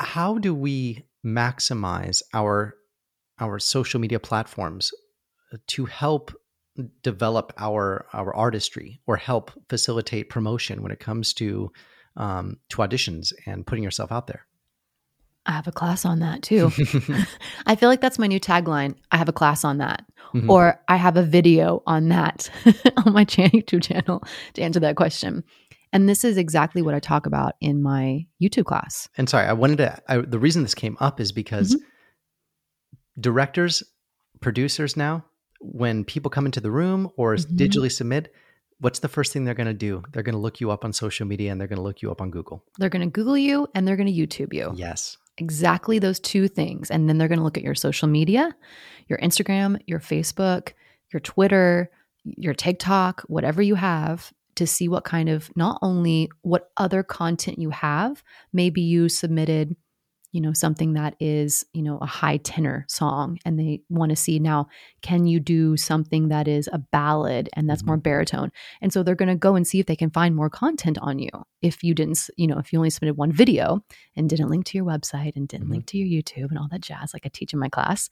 how 0.00 0.38
do 0.38 0.54
we 0.54 1.04
maximize 1.24 2.22
our 2.32 2.74
our 3.40 3.58
social 3.58 4.00
media 4.00 4.18
platforms 4.18 4.92
to 5.68 5.84
help 5.84 6.32
develop 7.02 7.52
our 7.58 8.06
our 8.12 8.34
artistry 8.34 9.00
or 9.06 9.16
help 9.16 9.50
facilitate 9.68 10.28
promotion 10.30 10.82
when 10.82 10.92
it 10.92 11.00
comes 11.00 11.32
to 11.34 11.70
um, 12.16 12.58
to 12.70 12.78
auditions 12.78 13.32
and 13.46 13.66
putting 13.66 13.84
yourself 13.84 14.10
out 14.12 14.26
there? 14.26 14.46
I 15.46 15.52
have 15.52 15.66
a 15.66 15.72
class 15.72 16.04
on 16.04 16.18
that 16.18 16.42
too. 16.42 16.70
I 17.66 17.74
feel 17.74 17.88
like 17.88 18.00
that's 18.00 18.18
my 18.18 18.26
new 18.26 18.40
tagline. 18.40 18.96
I 19.10 19.16
have 19.16 19.28
a 19.28 19.32
class 19.32 19.64
on 19.64 19.78
that. 19.78 20.04
Mhm. 20.34 20.48
Or 20.50 20.78
I 20.88 20.96
have 20.96 21.16
a 21.16 21.22
video 21.22 21.82
on 21.86 22.08
that 22.10 22.50
on 23.06 23.12
my 23.14 23.24
YouTube 23.24 23.82
channel 23.82 24.22
to 24.54 24.62
answer 24.62 24.80
that 24.80 24.96
question. 24.96 25.42
And 25.90 26.06
this 26.06 26.22
is 26.22 26.36
exactly 26.36 26.82
what 26.82 26.94
I 26.94 27.00
talk 27.00 27.24
about 27.24 27.54
in 27.62 27.82
my 27.82 28.26
YouTube 28.42 28.66
class. 28.66 29.08
And 29.16 29.26
sorry, 29.26 29.46
I 29.46 29.54
wanted 29.54 29.78
to. 29.78 29.98
I, 30.06 30.18
the 30.18 30.38
reason 30.38 30.62
this 30.62 30.74
came 30.74 30.96
up 31.00 31.18
is 31.18 31.32
because 31.32 31.74
Mm-hmm. 31.74 31.84
directors, 33.20 33.82
producers 34.40 34.96
now, 34.96 35.24
when 35.60 36.04
people 36.04 36.30
come 36.30 36.46
into 36.46 36.60
the 36.60 36.70
room 36.70 37.10
or 37.16 37.34
Mhm. 37.36 37.56
digitally 37.56 37.90
submit, 37.92 38.32
what's 38.80 39.00
the 39.00 39.08
first 39.08 39.32
thing 39.32 39.44
they're 39.44 39.54
going 39.54 39.66
to 39.66 39.74
do? 39.74 40.02
They're 40.12 40.22
going 40.22 40.34
to 40.34 40.40
look 40.40 40.60
you 40.60 40.70
up 40.70 40.84
on 40.84 40.92
social 40.92 41.26
media 41.26 41.50
and 41.50 41.60
they're 41.60 41.66
going 41.68 41.78
to 41.78 41.82
look 41.82 42.00
you 42.02 42.10
up 42.10 42.20
on 42.20 42.30
Google. 42.30 42.62
They're 42.78 42.88
going 42.88 43.02
to 43.02 43.10
Google 43.10 43.36
you 43.36 43.66
and 43.74 43.86
they're 43.86 43.96
going 43.96 44.12
to 44.12 44.12
YouTube 44.12 44.52
you. 44.52 44.72
Yes. 44.76 45.16
exactly 45.40 46.00
those 46.00 46.18
two 46.18 46.48
things. 46.48 46.90
And 46.90 47.08
then 47.08 47.16
they're 47.18 47.28
going 47.28 47.38
to 47.38 47.44
look 47.44 47.56
at 47.56 47.62
your 47.62 47.76
social 47.76 48.08
media, 48.08 48.56
your 49.06 49.20
Instagram, 49.20 49.80
your 49.86 50.00
Facebook, 50.00 50.72
your 51.12 51.20
Twitter, 51.20 51.90
your 52.24 52.54
TikTok, 52.54 53.20
whatever 53.28 53.62
you 53.62 53.76
have 53.76 54.32
to 54.56 54.66
see 54.66 54.88
what 54.88 55.04
kind 55.04 55.28
of 55.28 55.48
not 55.56 55.78
only 55.80 56.28
what 56.42 56.72
other 56.76 57.04
content 57.04 57.60
you 57.60 57.70
have, 57.70 58.24
maybe 58.52 58.80
you 58.80 59.08
submitted 59.08 59.76
you 60.32 60.40
know 60.40 60.52
something 60.52 60.92
that 60.92 61.14
is 61.20 61.64
you 61.72 61.82
know 61.82 61.98
a 61.98 62.06
high 62.06 62.36
tenor 62.36 62.84
song 62.88 63.38
and 63.44 63.58
they 63.58 63.80
want 63.88 64.10
to 64.10 64.16
see 64.16 64.38
now 64.38 64.66
can 65.02 65.26
you 65.26 65.40
do 65.40 65.76
something 65.76 66.28
that 66.28 66.46
is 66.46 66.68
a 66.72 66.78
ballad 66.78 67.48
and 67.54 67.68
that's 67.68 67.82
Mhm. 67.82 67.86
more 67.86 67.96
baritone 67.96 68.50
and 68.82 68.92
so 68.92 69.02
they're 69.02 69.14
going 69.14 69.28
to 69.30 69.34
go 69.34 69.54
and 69.54 69.66
see 69.66 69.80
if 69.80 69.86
they 69.86 69.96
can 69.96 70.10
find 70.10 70.36
more 70.36 70.50
content 70.50 70.98
on 71.00 71.18
you 71.18 71.30
if 71.62 71.82
you 71.82 71.94
didn't 71.94 72.28
you 72.36 72.46
know 72.46 72.58
if 72.58 72.72
you 72.72 72.78
only 72.78 72.90
submitted 72.90 73.16
one 73.16 73.32
video 73.32 73.82
and 74.16 74.28
didn't 74.28 74.50
link 74.50 74.66
to 74.66 74.76
your 74.78 74.84
website 74.86 75.34
and 75.34 75.48
didn't 75.48 75.66
Mhm. 75.68 75.70
link 75.70 75.86
to 75.86 75.98
your 75.98 76.22
youtube 76.22 76.50
and 76.50 76.58
all 76.58 76.68
that 76.70 76.82
jazz 76.82 77.12
like 77.14 77.24
i 77.24 77.30
teach 77.32 77.52
in 77.54 77.58
my 77.58 77.68
class 77.70 78.10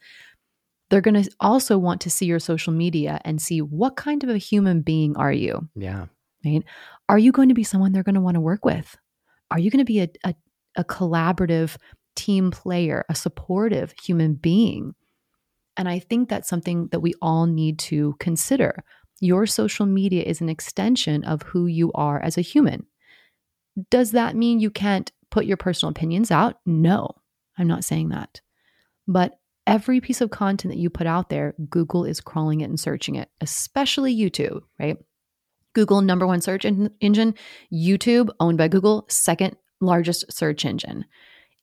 they're 0.89 1.01
going 1.01 1.21
to 1.23 1.31
also 1.41 1.77
want 1.79 2.01
to 2.03 2.11
see 2.11 2.27
your 2.27 2.39
social 2.39 2.73
media 2.73 3.21
and 3.25 3.43
see 3.43 3.61
what 3.61 3.97
kind 3.97 4.23
of 4.23 4.31
a 4.31 4.39
human 4.39 4.83
being 4.83 5.17
are 5.17 5.33
you 5.33 5.69
Yeah. 5.75 6.07
right? 6.45 6.63
Are 7.09 7.19
you 7.19 7.33
going 7.33 7.49
to 7.49 7.55
be 7.55 7.65
someone 7.65 7.93
they're 7.93 8.05
going 8.05 8.15
to 8.15 8.21
want 8.21 8.37
to 8.37 8.41
work 8.41 8.65
with? 8.65 8.97
Are 9.51 9.59
you 9.59 9.69
going 9.71 9.85
to 9.85 9.85
be 9.85 10.01
a, 10.01 10.09
a, 10.25 10.35
a 10.77 10.85
collaborative 10.85 11.77
team 12.17 12.51
player, 12.51 13.05
a 13.09 13.15
supportive 13.15 13.95
human 14.03 14.35
being? 14.35 14.95
And 15.77 15.89
I 15.89 15.99
think 15.99 16.29
that's 16.29 16.49
something 16.49 16.89
that 16.89 17.01
we 17.01 17.15
all 17.21 17.47
need 17.47 17.79
to 17.81 18.17
consider. 18.19 18.83
Your 19.21 19.47
social 19.47 19.87
media 19.87 20.23
is 20.23 20.41
an 20.41 20.49
extension 20.49 21.25
of 21.25 21.43
who 21.43 21.67
you 21.67 21.93
are 21.93 22.21
as 22.21 22.37
a 22.37 22.43
human. 22.43 22.87
Does 23.91 24.13
that 24.13 24.37
mean 24.37 24.59
you 24.59 24.71
can't 24.71 25.13
put 25.31 25.47
your 25.47 25.57
personal 25.57 25.91
opinions 25.91 26.31
out? 26.31 26.59
No, 26.65 27.11
I'm 27.59 27.67
not 27.67 27.85
saying 27.85 28.09
that. 28.09 28.41
But 29.07 29.39
every 29.67 30.01
piece 30.01 30.21
of 30.21 30.31
content 30.31 30.73
that 30.73 30.81
you 30.81 30.89
put 30.89 31.07
out 31.07 31.29
there, 31.29 31.55
Google 31.69 32.05
is 32.05 32.21
crawling 32.21 32.63
it 32.63 32.71
and 32.71 32.81
searching 32.81 33.17
it, 33.17 33.29
especially 33.41 34.17
YouTube, 34.17 34.63
right? 34.79 34.97
Google, 35.75 36.01
number 36.01 36.27
one 36.27 36.41
search 36.41 36.65
engine. 36.65 37.35
YouTube, 37.73 38.31
owned 38.41 38.57
by 38.57 38.69
Google, 38.69 39.05
second 39.11 39.57
largest 39.81 40.33
search 40.33 40.65
engine. 40.65 41.05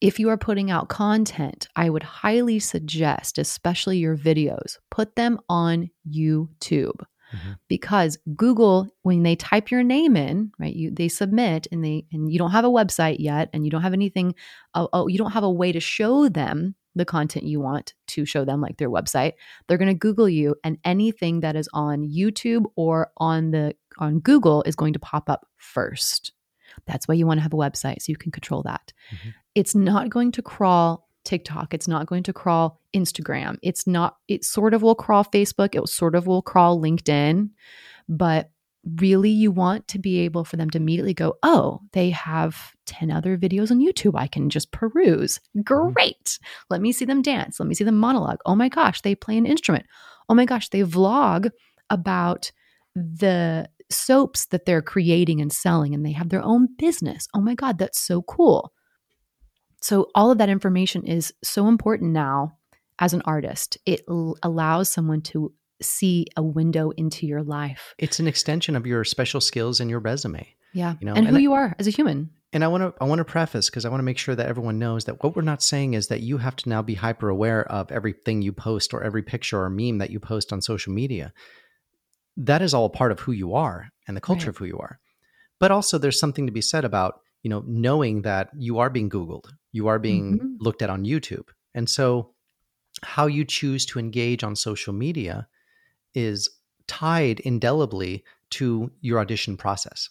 If 0.04 0.20
you 0.20 0.30
are 0.30 0.38
putting 0.38 0.70
out 0.70 0.90
content, 0.90 1.68
I 1.76 1.90
would 1.90 2.04
highly 2.04 2.60
suggest, 2.60 3.38
especially 3.38 3.98
your 4.00 4.18
videos, 4.18 4.78
put 4.92 5.16
them 5.16 5.40
on 5.50 5.90
YouTube 6.08 7.00
Mhm. 7.34 7.58
because 7.70 8.18
Google, 8.36 8.88
when 9.02 9.24
they 9.24 9.36
type 9.36 9.72
your 9.72 9.82
name 9.82 10.16
in, 10.16 10.52
right, 10.60 10.76
you 10.76 10.92
they 10.92 11.08
submit 11.08 11.68
and 11.72 11.84
they 11.84 12.06
and 12.12 12.32
you 12.32 12.38
don't 12.38 12.52
have 12.52 12.66
a 12.66 12.70
website 12.80 13.16
yet, 13.20 13.50
and 13.54 13.64
you 13.66 13.72
don't 13.72 13.82
have 13.82 13.94
anything, 13.94 14.36
oh, 14.76 14.90
oh, 14.94 15.08
you 15.08 15.18
don't 15.18 15.32
have 15.32 15.44
a 15.44 15.50
way 15.62 15.72
to 15.72 15.80
show 15.80 16.30
them 16.30 16.76
the 16.96 17.06
content 17.06 17.46
you 17.46 17.60
want 17.60 17.96
to 18.08 18.24
show 18.26 18.46
them, 18.46 18.62
like 18.62 18.78
their 18.78 18.90
website. 18.98 19.34
They're 19.68 19.80
going 19.80 19.88
to 19.96 20.06
Google 20.08 20.30
you, 20.30 20.56
and 20.64 20.78
anything 20.84 21.40
that 21.40 21.56
is 21.56 21.68
on 21.74 22.04
YouTube 22.08 22.66
or 22.76 23.12
on 23.18 23.50
the 23.52 23.76
on 23.98 24.20
Google 24.20 24.62
is 24.68 24.76
going 24.76 24.94
to 24.94 25.00
pop 25.00 25.30
up 25.30 25.48
first. 25.58 26.34
That's 26.88 27.08
why 27.08 27.16
you 27.16 27.26
want 27.28 27.38
to 27.40 27.42
have 27.44 27.54
a 27.54 27.58
website 27.58 28.02
so 28.02 28.12
you 28.12 28.18
can 28.18 28.32
control 28.32 28.64
that. 28.64 28.94
Mhm. 29.12 29.34
It's 29.56 29.76
not 29.76 30.10
going 30.10 30.32
to 30.34 30.42
crawl 30.42 31.08
TikTok. 31.24 31.74
It's 31.74 31.88
not 31.88 32.06
going 32.06 32.24
to 32.24 32.34
crawl 32.34 32.82
Instagram. 32.94 33.58
It's 33.62 33.88
not, 33.88 34.18
it 34.28 34.44
sort 34.44 34.74
of 34.74 34.82
will 34.82 34.96
crawl 34.96 35.24
Facebook. 35.24 35.76
It 35.76 35.88
sort 35.88 36.16
of 36.16 36.28
will 36.28 36.42
crawl 36.42 36.82
LinkedIn. 36.82 37.50
But 38.10 38.50
really, 38.98 39.30
you 39.30 39.52
want 39.52 39.88
to 39.88 40.00
be 40.00 40.20
able 40.20 40.44
for 40.44 40.58
them 40.58 40.70
to 40.72 40.78
immediately 40.78 41.14
go, 41.14 41.36
oh, 41.44 41.80
they 41.94 42.10
have 42.10 42.74
10 42.86 43.12
other 43.12 43.38
videos 43.38 43.72
on 43.72 43.80
YouTube 43.80 44.20
I 44.20 44.28
can 44.28 44.50
just 44.50 44.72
peruse. 44.72 45.40
Mm-hmm. 45.56 45.62
Great. 45.62 46.40
Let 46.70 46.82
me 46.82 46.92
see 46.92 47.06
them 47.06 47.22
dance. 47.22 47.60
Let 47.60 47.68
me 47.70 47.76
see 47.76 47.86
them 47.86 47.98
monologue. 47.98 48.40
Oh 48.46 48.56
my 48.56 48.70
gosh, 48.70 49.02
they 49.02 49.16
play 49.16 49.38
an 49.38 49.46
instrument. 49.46 49.86
Oh 50.28 50.36
my 50.36 50.46
gosh, 50.46 50.70
they 50.70 50.82
vlog 50.82 51.50
about 51.90 52.52
the 52.96 53.70
soaps 53.90 54.48
that 54.48 54.66
they're 54.66 54.82
creating 54.82 55.42
and 55.42 55.52
selling 55.52 55.94
and 55.94 56.06
they 56.06 56.12
have 56.12 56.30
their 56.30 56.44
own 56.44 56.68
business. 56.78 57.28
Oh 57.34 57.42
my 57.42 57.56
God, 57.56 57.78
that's 57.78 58.02
so 58.02 58.22
cool. 58.24 58.73
So, 59.84 60.10
all 60.16 60.32
of 60.32 60.38
that 60.38 60.48
information 60.48 61.06
is 61.06 61.34
so 61.44 61.68
important 61.68 62.14
now 62.14 62.58
as 63.00 63.14
an 63.14 63.22
artist. 63.26 63.78
It 63.86 64.02
l- 64.08 64.38
allows 64.42 64.88
someone 64.90 65.22
to 65.24 65.52
see 65.82 66.26
a 66.38 66.42
window 66.42 66.92
into 66.92 67.28
your 67.28 67.44
life. 67.44 67.94
It's 67.98 68.18
an 68.22 68.28
extension 68.28 68.78
of 68.78 68.88
your 68.88 69.04
special 69.04 69.42
skills 69.42 69.82
and 69.82 69.90
your 69.90 70.00
resume. 70.00 70.48
Yeah. 70.72 70.96
You 71.02 71.08
know, 71.08 71.14
and 71.16 71.28
and 71.28 71.36
who 71.36 71.36
I- 71.36 71.40
you 71.42 71.52
are 71.54 71.76
as 71.80 71.88
a 71.88 71.92
human. 71.92 72.30
And 72.54 72.64
I 72.64 72.68
want 72.70 72.84
to 72.84 72.94
I 73.04 73.06
want 73.06 73.20
to 73.20 73.26
preface 73.26 73.70
because 73.70 73.84
I 73.84 73.90
want 73.90 74.00
to 74.00 74.06
make 74.06 74.18
sure 74.18 74.36
that 74.36 74.48
everyone 74.48 74.80
knows 74.80 75.04
that 75.06 75.22
what 75.22 75.36
we're 75.36 75.42
not 75.42 75.62
saying 75.62 75.96
is 75.96 76.08
that 76.08 76.22
you 76.22 76.38
have 76.38 76.56
to 76.58 76.70
now 76.70 76.82
be 76.82 76.94
hyper 76.94 77.28
aware 77.28 77.64
of 77.70 77.92
everything 77.92 78.42
you 78.42 78.54
post 78.54 78.94
or 78.94 79.04
every 79.04 79.22
picture 79.24 79.60
or 79.62 79.70
meme 79.70 79.98
that 79.98 80.12
you 80.12 80.20
post 80.22 80.54
on 80.54 80.62
social 80.62 80.94
media. 80.94 81.34
That 82.38 82.62
is 82.62 82.74
all 82.74 82.86
a 82.86 82.90
part 82.90 83.12
of 83.12 83.20
who 83.20 83.32
you 83.34 83.54
are 83.54 83.90
and 84.08 84.16
the 84.16 84.22
culture 84.22 84.46
Right. 84.46 84.56
of 84.56 84.58
who 84.60 84.66
you 84.66 84.78
are. 84.80 85.00
But 85.60 85.72
also 85.72 85.98
there's 85.98 86.20
something 86.20 86.46
to 86.46 86.54
be 86.54 86.62
said 86.62 86.86
about, 86.86 87.20
you 87.44 87.50
know, 87.50 87.64
knowing 87.68 88.22
that 88.24 88.50
you 88.58 88.80
are 88.80 88.90
being 88.90 89.10
googled, 89.10 89.46
you 89.72 89.88
are 89.88 90.00
being 90.00 90.40
Mhm. 90.40 90.56
looked 90.60 90.82
at 90.82 90.90
on 90.90 91.04
YouTube. 91.06 91.50
And 91.76 91.90
so 91.90 92.34
how 93.04 93.28
you 93.28 93.44
choose 93.46 93.86
to 93.88 94.00
engage 94.00 94.44
on 94.44 94.56
social 94.56 94.94
media 94.94 95.48
is 96.16 96.50
tied 96.88 97.40
indelibly 97.42 98.24
to 98.52 98.92
your 99.02 99.20
audition 99.20 99.58
process, 99.58 100.10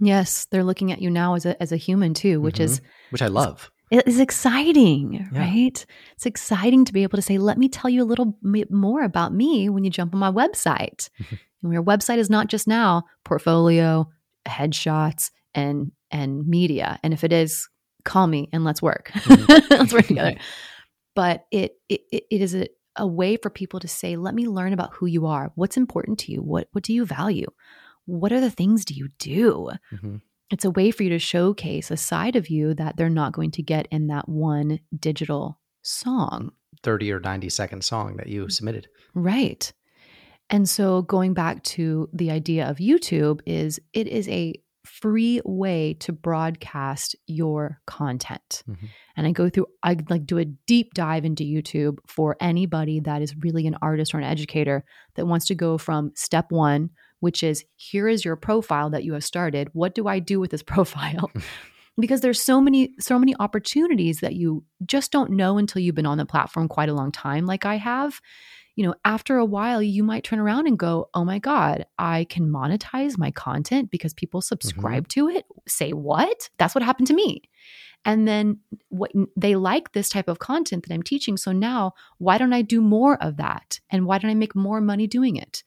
Yes, 0.00 0.46
they're 0.50 0.64
looking 0.64 0.90
at 0.92 1.00
you 1.00 1.08
now 1.10 1.34
as 1.34 1.46
a 1.46 1.60
as 1.62 1.70
a 1.72 1.76
human 1.76 2.14
too, 2.14 2.40
which 2.40 2.58
is 2.58 2.80
which 3.10 3.22
I 3.22 3.28
love. 3.28 3.70
it 3.92 4.06
is 4.08 4.18
exciting, 4.18 5.14
Yeah. 5.14 5.38
right? 5.38 5.86
It's 6.14 6.26
exciting 6.26 6.84
to 6.86 6.92
be 6.92 7.04
able 7.04 7.16
to 7.16 7.22
say, 7.22 7.38
"Let 7.38 7.58
me 7.58 7.68
tell 7.68 7.88
you 7.90 8.02
a 8.02 8.10
little 8.12 8.36
bit 8.42 8.70
more 8.72 9.02
about 9.04 9.32
me 9.32 9.68
when 9.68 9.84
you 9.84 9.90
jump 9.90 10.12
on 10.14 10.18
my 10.20 10.32
website." 10.32 11.10
and 11.62 11.72
your 11.72 11.82
website 11.84 12.18
is 12.18 12.28
not 12.28 12.48
just 12.48 12.66
now 12.66 13.04
portfolio, 13.24 14.10
headshots, 14.46 15.30
and 15.54 15.92
and 16.10 16.46
media. 16.46 16.98
And 17.02 17.12
if 17.12 17.24
it 17.24 17.32
is, 17.32 17.68
call 18.04 18.26
me 18.26 18.48
and 18.52 18.64
let's 18.64 18.82
work. 18.82 19.10
Mhm. 19.14 19.70
let's 19.70 19.92
work 19.92 20.06
together. 20.06 20.36
But 21.16 21.46
it 21.52 21.76
it, 21.88 22.00
it 22.10 22.40
is 22.40 22.56
a, 22.56 22.66
a 22.96 23.06
way 23.06 23.36
for 23.36 23.48
people 23.48 23.78
to 23.78 23.86
say, 23.86 24.16
"Let 24.16 24.34
me 24.34 24.48
learn 24.48 24.72
about 24.72 24.94
who 24.94 25.06
you 25.06 25.26
are. 25.26 25.52
What's 25.54 25.76
important 25.76 26.18
to 26.20 26.32
you? 26.32 26.42
What 26.42 26.68
what 26.72 26.82
do 26.82 26.92
you 26.92 27.06
value? 27.06 27.46
What 28.06 28.32
are 28.32 28.40
the 28.40 28.50
things 28.50 28.84
do 28.84 28.94
you 28.94 29.10
do?" 29.18 29.70
Mhm. 29.92 30.22
it's 30.50 30.64
a 30.64 30.70
way 30.70 30.90
for 30.90 31.04
you 31.04 31.10
to 31.10 31.18
showcase 31.20 31.90
a 31.92 31.96
side 31.96 32.34
of 32.34 32.48
you 32.50 32.74
that 32.74 32.96
they're 32.96 33.08
not 33.22 33.32
going 33.32 33.52
to 33.52 33.62
get 33.62 33.86
in 33.92 34.08
that 34.08 34.28
one 34.28 34.80
digital 34.98 35.60
song. 35.82 36.50
30 36.82 37.12
or 37.12 37.20
90 37.20 37.48
second 37.48 37.84
song 37.84 38.16
that 38.16 38.26
you 38.26 38.48
submitted. 38.48 38.88
Right. 39.14 39.72
And 40.50 40.68
so 40.68 41.02
going 41.02 41.32
back 41.32 41.62
to 41.74 42.08
the 42.12 42.30
idea 42.30 42.68
of 42.68 42.76
YouTube 42.78 43.40
is 43.46 43.80
it 43.92 44.06
is 44.08 44.28
a 44.28 44.54
free 44.84 45.40
way 45.44 45.94
to 46.00 46.12
broadcast 46.12 47.16
your 47.26 47.80
content. 47.86 48.62
Mhm. 48.68 48.88
And 49.16 49.26
I 49.26 49.32
go 49.32 49.48
through 49.48 49.66
I 49.82 49.96
like 50.10 50.26
do 50.26 50.38
a 50.38 50.44
deep 50.44 50.94
dive 50.94 51.24
into 51.24 51.44
YouTube 51.44 51.98
for 52.06 52.36
anybody 52.40 53.00
that 53.00 53.22
is 53.22 53.34
really 53.36 53.66
an 53.66 53.76
artist 53.80 54.14
or 54.14 54.18
an 54.18 54.24
educator 54.24 54.84
that 55.14 55.26
wants 55.26 55.46
to 55.46 55.54
go 55.54 55.78
from 55.78 56.12
step 56.14 56.52
1 56.52 56.90
which 57.20 57.42
is 57.42 57.64
here 57.76 58.06
is 58.06 58.22
your 58.22 58.36
profile 58.36 58.90
that 58.90 59.02
you 59.02 59.14
have 59.14 59.24
started. 59.24 59.70
What 59.72 59.94
do 59.94 60.06
I 60.06 60.18
do 60.18 60.38
with 60.38 60.50
this 60.50 60.62
profile? 60.74 61.30
because 61.98 62.20
there's 62.20 62.42
so 62.42 62.60
many 62.60 62.90
so 63.00 63.18
many 63.18 63.34
opportunities 63.38 64.20
that 64.20 64.34
you 64.34 64.64
just 64.84 65.10
don't 65.10 65.30
know 65.30 65.56
until 65.58 65.80
you've 65.80 65.94
been 65.94 66.06
on 66.06 66.18
the 66.18 66.26
platform 66.26 66.68
quite 66.68 66.88
a 66.88 66.94
long 66.94 67.12
time 67.12 67.46
like 67.46 67.64
I 67.64 67.76
have. 67.76 68.20
You 68.76 68.84
know, 68.86 68.94
after 69.04 69.36
a 69.36 69.44
while 69.44 69.80
you 69.82 70.02
might 70.02 70.24
turn 70.24 70.38
around 70.40 70.66
and 70.66 70.78
go, 70.78 71.08
"Oh 71.14 71.24
my 71.24 71.38
god, 71.38 71.86
I 71.98 72.24
can 72.24 72.48
monetize 72.48 73.16
my 73.16 73.30
content 73.30 73.90
because 73.90 74.12
people 74.14 74.40
subscribe 74.40 75.08
to 75.08 75.28
it." 75.28 75.44
Say 75.68 75.92
what? 75.92 76.50
That's 76.58 76.74
what 76.74 76.82
happened 76.84 77.06
to 77.08 77.14
me. 77.14 77.42
And 78.04 78.28
then 78.28 78.58
what 78.90 79.12
they 79.36 79.56
like 79.56 79.92
this 79.92 80.08
type 80.10 80.28
of 80.28 80.38
content 80.38 80.86
that 80.86 80.94
I'm 80.94 81.02
teaching. 81.02 81.36
So 81.36 81.52
now, 81.52 81.94
why 82.18 82.36
don't 82.36 82.52
I 82.52 82.62
do 82.62 82.80
more 82.82 83.16
of 83.22 83.36
that? 83.38 83.80
And 83.90 84.04
why 84.06 84.18
don't 84.18 84.30
I 84.30 84.34
make 84.34 84.54
more 84.54 84.80
money 84.80 85.06
doing 85.06 85.36
it? 85.36 85.62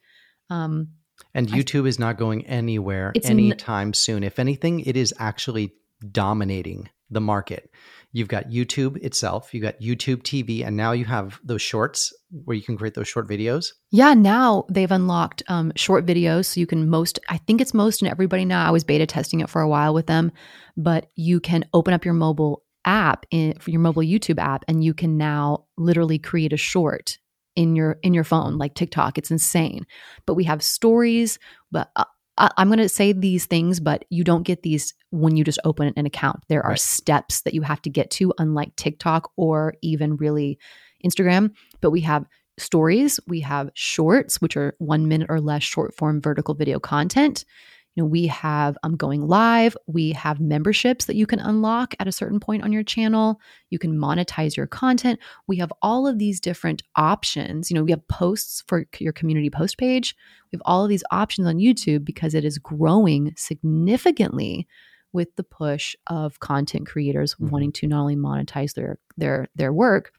Um, 0.49 0.89
And 1.33 1.51
I- 1.51 1.57
YouTube 1.57 1.87
is 1.87 1.97
not 1.97 2.17
going 2.17 2.45
anywhere 2.45 3.11
It's 3.15 3.27
n- 3.29 3.39
anytime 3.39 3.93
soon. 3.93 4.21
If 4.23 4.37
anything, 4.37 4.81
it 4.81 4.95
is 4.95 5.13
actually 5.17 5.73
dominating 6.11 6.89
the 7.09 7.21
market. 7.21 7.71
You've 8.13 8.27
got 8.29 8.49
YouTube 8.49 8.97
itself, 9.03 9.53
you've 9.53 9.63
got 9.63 9.79
YouTube 9.79 10.23
TV, 10.23 10.65
and 10.65 10.77
now 10.77 10.91
you 10.91 11.05
have 11.05 11.39
those 11.43 11.61
shorts 11.61 12.13
where 12.45 12.55
you 12.55 12.63
can 12.63 12.77
create 12.77 12.93
those 12.93 13.07
short 13.07 13.27
videos. 13.27 13.67
Yeah, 13.91 14.13
now 14.13 14.65
they've 14.69 14.91
unlocked 14.91 15.43
um, 15.47 15.71
short 15.75 16.05
videos, 16.05 16.45
so 16.45 16.59
you 16.59 16.67
can 16.67 16.89
most. 16.89 17.19
I 17.29 17.37
think 17.37 17.61
it's 17.61 17.73
most 17.73 18.01
in 18.01 18.07
everybody 18.07 18.45
now. 18.45 18.65
I 18.65 18.71
was 18.71 18.83
beta 18.83 19.05
testing 19.05 19.41
it 19.41 19.49
for 19.49 19.61
a 19.61 19.67
while 19.67 19.93
with 19.93 20.07
them, 20.07 20.31
but 20.75 21.11
you 21.15 21.39
can 21.39 21.65
open 21.73 21.93
up 21.93 22.05
your 22.05 22.13
mobile 22.13 22.63
app 22.85 23.25
in 23.29 23.53
your 23.65 23.81
mobile 23.81 24.03
YouTube 24.03 24.39
app, 24.39 24.63
and 24.67 24.83
you 24.83 24.93
can 24.93 25.17
now 25.17 25.65
literally 25.77 26.17
create 26.17 26.53
a 26.53 26.57
short 26.57 27.17
in 27.57 27.75
your 27.75 27.97
in 28.03 28.13
your 28.13 28.23
phone, 28.23 28.57
like 28.57 28.75
TikTok. 28.75 29.17
It's 29.17 29.31
insane. 29.31 29.85
But 30.25 30.35
we 30.35 30.45
have 30.45 30.63
stories. 30.63 31.39
But 31.71 31.91
uh, 31.97 32.05
I'm 32.37 32.67
going 32.67 32.77
to 32.79 32.89
say 32.89 33.13
these 33.13 33.45
things, 33.45 33.79
but 33.79 34.05
you 34.09 34.23
don't 34.23 34.43
get 34.43 34.63
these 34.63 34.93
when 35.09 35.35
you 35.35 35.43
just 35.43 35.59
open 35.63 35.93
an 35.95 36.05
account. 36.05 36.43
There 36.49 36.63
are 36.63 36.71
Right. 36.71 36.79
steps 36.79 37.41
that 37.41 37.53
you 37.53 37.61
have 37.63 37.81
to 37.83 37.89
get 37.89 38.11
to, 38.11 38.33
unlike 38.37 38.75
TikTok 38.75 39.31
or 39.37 39.73
even 39.81 40.17
really 40.17 40.59
Instagram. 41.05 41.51
But 41.81 41.91
we 41.91 42.01
have 42.01 42.25
stories, 42.57 43.19
we 43.27 43.41
have 43.41 43.69
shorts, 43.73 44.41
which 44.41 44.57
are 44.57 44.75
one 44.79 45.07
minute 45.07 45.27
or 45.29 45.39
less 45.39 45.63
short 45.63 45.95
form 45.95 46.21
vertical 46.21 46.53
video 46.53 46.79
content. 46.79 47.45
You 47.97 48.03
know, 48.03 48.07
we 48.09 48.27
have 48.27 48.77
um, 48.83 48.95
going 48.95 49.27
live. 49.27 49.75
We 49.87 50.11
have 50.11 50.39
memberships 50.39 51.05
that 51.05 51.15
you 51.15 51.25
can 51.25 51.39
unlock 51.39 51.95
at 51.99 52.07
a 52.07 52.11
certain 52.11 52.39
point 52.39 52.63
on 52.63 52.71
your 52.71 52.83
channel. 52.83 53.41
You 53.71 53.79
can 53.79 53.97
monetize 53.97 54.55
your 54.55 54.67
content. 54.67 55.19
We 55.47 55.57
have 55.57 55.73
all 55.81 56.05
of 56.05 56.19
these 56.19 56.39
different 56.39 56.83
options. 56.95 57.71
You 57.71 57.75
know, 57.75 57.83
we 57.83 57.89
have 57.89 58.07
posts 58.07 58.63
for 58.67 58.85
your 58.99 59.13
community 59.13 59.49
post 59.49 59.79
page. 59.79 60.15
We 60.51 60.57
have 60.57 60.61
all 60.63 60.83
of 60.83 60.89
these 60.89 61.03
options 61.09 61.47
on 61.47 61.57
YouTube 61.57 62.05
because 62.05 62.35
it 62.35 62.45
is 62.45 62.59
growing 62.59 63.33
significantly 63.35 64.67
with 65.11 65.35
the 65.35 65.43
push 65.43 65.95
of 66.05 66.39
content 66.39 66.85
creators 66.85 67.33
Mhm. 67.35 67.49
wanting 67.49 67.71
to 67.71 67.87
not 67.87 68.01
only 68.01 68.15
monetize 68.15 68.75
their 68.75 68.99
their 69.17 69.47
their 69.55 69.73
work 69.73 70.11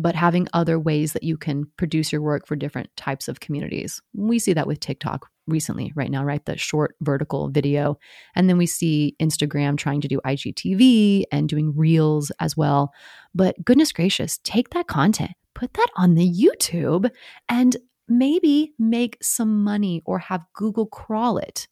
but 0.00 0.14
having 0.14 0.46
other 0.52 0.78
ways 0.78 1.12
that 1.12 1.24
you 1.24 1.36
can 1.36 1.66
produce 1.76 2.12
your 2.12 2.22
work 2.22 2.46
for 2.46 2.54
different 2.54 2.88
types 2.96 3.26
of 3.26 3.40
communities. 3.40 4.00
We 4.14 4.38
see 4.38 4.52
that 4.52 4.68
with 4.68 4.78
TikTok 4.78 5.28
recently, 5.48 5.92
right 5.94 6.10
now, 6.10 6.24
right? 6.24 6.44
The 6.44 6.56
short 6.56 6.94
vertical 7.00 7.48
video. 7.48 7.98
And 8.34 8.48
then 8.48 8.58
we 8.58 8.66
see 8.66 9.16
Instagram 9.20 9.76
trying 9.76 10.00
to 10.02 10.08
do 10.08 10.20
IGTV 10.24 11.24
and 11.32 11.48
doing 11.48 11.74
reels 11.76 12.30
as 12.40 12.56
well. 12.56 12.92
But 13.34 13.56
goodness 13.64 13.92
gracious, 13.92 14.38
take 14.44 14.70
that 14.70 14.86
content, 14.86 15.32
put 15.54 15.74
that 15.74 15.88
on 15.96 16.14
the 16.14 16.30
YouTube, 16.30 17.10
and 17.48 17.76
maybe 18.08 18.72
make 18.78 19.18
some 19.22 19.64
money 19.64 20.02
or 20.06 20.18
have 20.18 20.44
Google 20.54 20.86
crawl 20.86 21.38
it. 21.38 21.68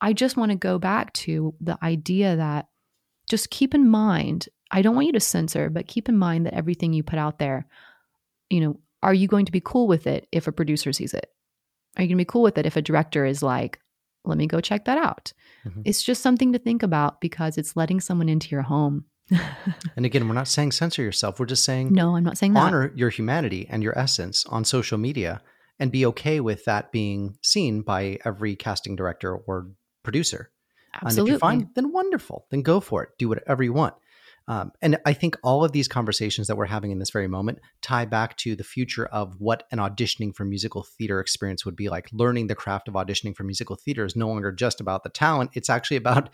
I 0.00 0.12
just 0.12 0.36
want 0.36 0.50
to 0.50 0.56
go 0.56 0.78
back 0.78 1.12
to 1.14 1.54
the 1.60 1.78
idea 1.82 2.36
that 2.36 2.66
just 3.28 3.50
keep 3.50 3.74
in 3.74 3.88
mind 3.88 4.48
I 4.70 4.82
don't 4.82 4.94
want 4.94 5.06
you 5.06 5.12
to 5.12 5.20
censor, 5.20 5.70
but 5.70 5.86
keep 5.86 6.08
in 6.08 6.16
mind 6.16 6.46
that 6.46 6.54
everything 6.54 6.92
you 6.92 7.02
put 7.02 7.18
out 7.18 7.38
there, 7.38 7.66
you 8.50 8.60
know, 8.60 8.80
are 9.02 9.14
you 9.14 9.28
going 9.28 9.46
to 9.46 9.52
be 9.52 9.60
cool 9.60 9.86
with 9.86 10.06
it 10.06 10.26
if 10.32 10.46
a 10.46 10.52
producer 10.52 10.92
sees 10.92 11.14
it? 11.14 11.30
Are 11.96 12.02
you 12.02 12.08
going 12.08 12.18
to 12.18 12.22
be 12.22 12.24
cool 12.24 12.42
with 12.42 12.58
it 12.58 12.66
if 12.66 12.76
a 12.76 12.82
director 12.82 13.24
is 13.24 13.42
like, 13.42 13.80
let 14.24 14.38
me 14.38 14.46
go 14.46 14.60
check 14.60 14.84
that 14.84 14.98
out? 14.98 15.32
Mhm. 15.66 15.82
It's 15.84 16.02
just 16.02 16.22
something 16.22 16.52
to 16.52 16.58
think 16.58 16.82
about 16.82 17.20
because 17.20 17.58
it's 17.58 17.76
letting 17.76 18.00
someone 18.00 18.28
into 18.28 18.48
your 18.50 18.62
home 18.62 19.04
and 19.96 20.06
again, 20.06 20.28
we're 20.28 20.34
not 20.34 20.48
saying 20.48 20.72
censor 20.72 21.02
yourself. 21.02 21.40
We're 21.40 21.46
just 21.46 21.64
saying 21.64 21.92
no, 21.92 22.16
I'm 22.16 22.24
not 22.24 22.38
saying 22.38 22.52
that. 22.54 22.60
honor 22.60 22.92
your 22.94 23.10
humanity 23.10 23.66
and 23.68 23.82
your 23.82 23.98
essence 23.98 24.46
on 24.46 24.64
social 24.64 24.98
media 24.98 25.42
and 25.78 25.90
be 25.90 26.06
okay 26.06 26.40
with 26.40 26.64
that 26.64 26.92
being 26.92 27.36
seen 27.42 27.82
by 27.82 28.18
every 28.24 28.54
casting 28.54 28.94
director 28.96 29.34
or 29.34 29.68
producer. 30.02 30.50
Absolutely. 30.94 31.18
And 31.20 31.28
if 31.28 31.30
you're 31.32 31.38
fine, 31.40 31.70
then 31.74 31.92
wonderful. 31.92 32.46
Then 32.50 32.62
go 32.62 32.80
for 32.80 33.02
it. 33.02 33.10
Do 33.18 33.28
whatever 33.28 33.62
you 33.62 33.72
want. 33.72 33.94
Um, 34.48 34.72
and 34.80 34.98
I 35.04 35.12
think 35.12 35.36
all 35.42 35.64
of 35.64 35.72
these 35.72 35.88
conversations 35.88 36.46
that 36.46 36.56
we're 36.56 36.66
having 36.66 36.92
in 36.92 36.98
this 36.98 37.10
very 37.10 37.26
moment 37.26 37.58
tie 37.82 38.04
back 38.04 38.36
to 38.38 38.54
the 38.54 38.64
future 38.64 39.06
of 39.06 39.34
what 39.40 39.64
an 39.72 39.78
auditioning 39.78 40.34
for 40.34 40.44
musical 40.44 40.84
theater 40.84 41.18
experience 41.20 41.64
would 41.64 41.76
be 41.76 41.88
like. 41.88 42.08
Learning 42.12 42.46
the 42.46 42.54
craft 42.54 42.86
of 42.86 42.94
auditioning 42.94 43.34
for 43.34 43.42
musical 43.42 43.76
theater 43.76 44.04
is 44.04 44.14
no 44.14 44.28
longer 44.28 44.52
just 44.52 44.80
about 44.80 45.02
the 45.02 45.10
talent, 45.10 45.50
it's 45.54 45.70
actually 45.70 45.96
about 45.96 46.30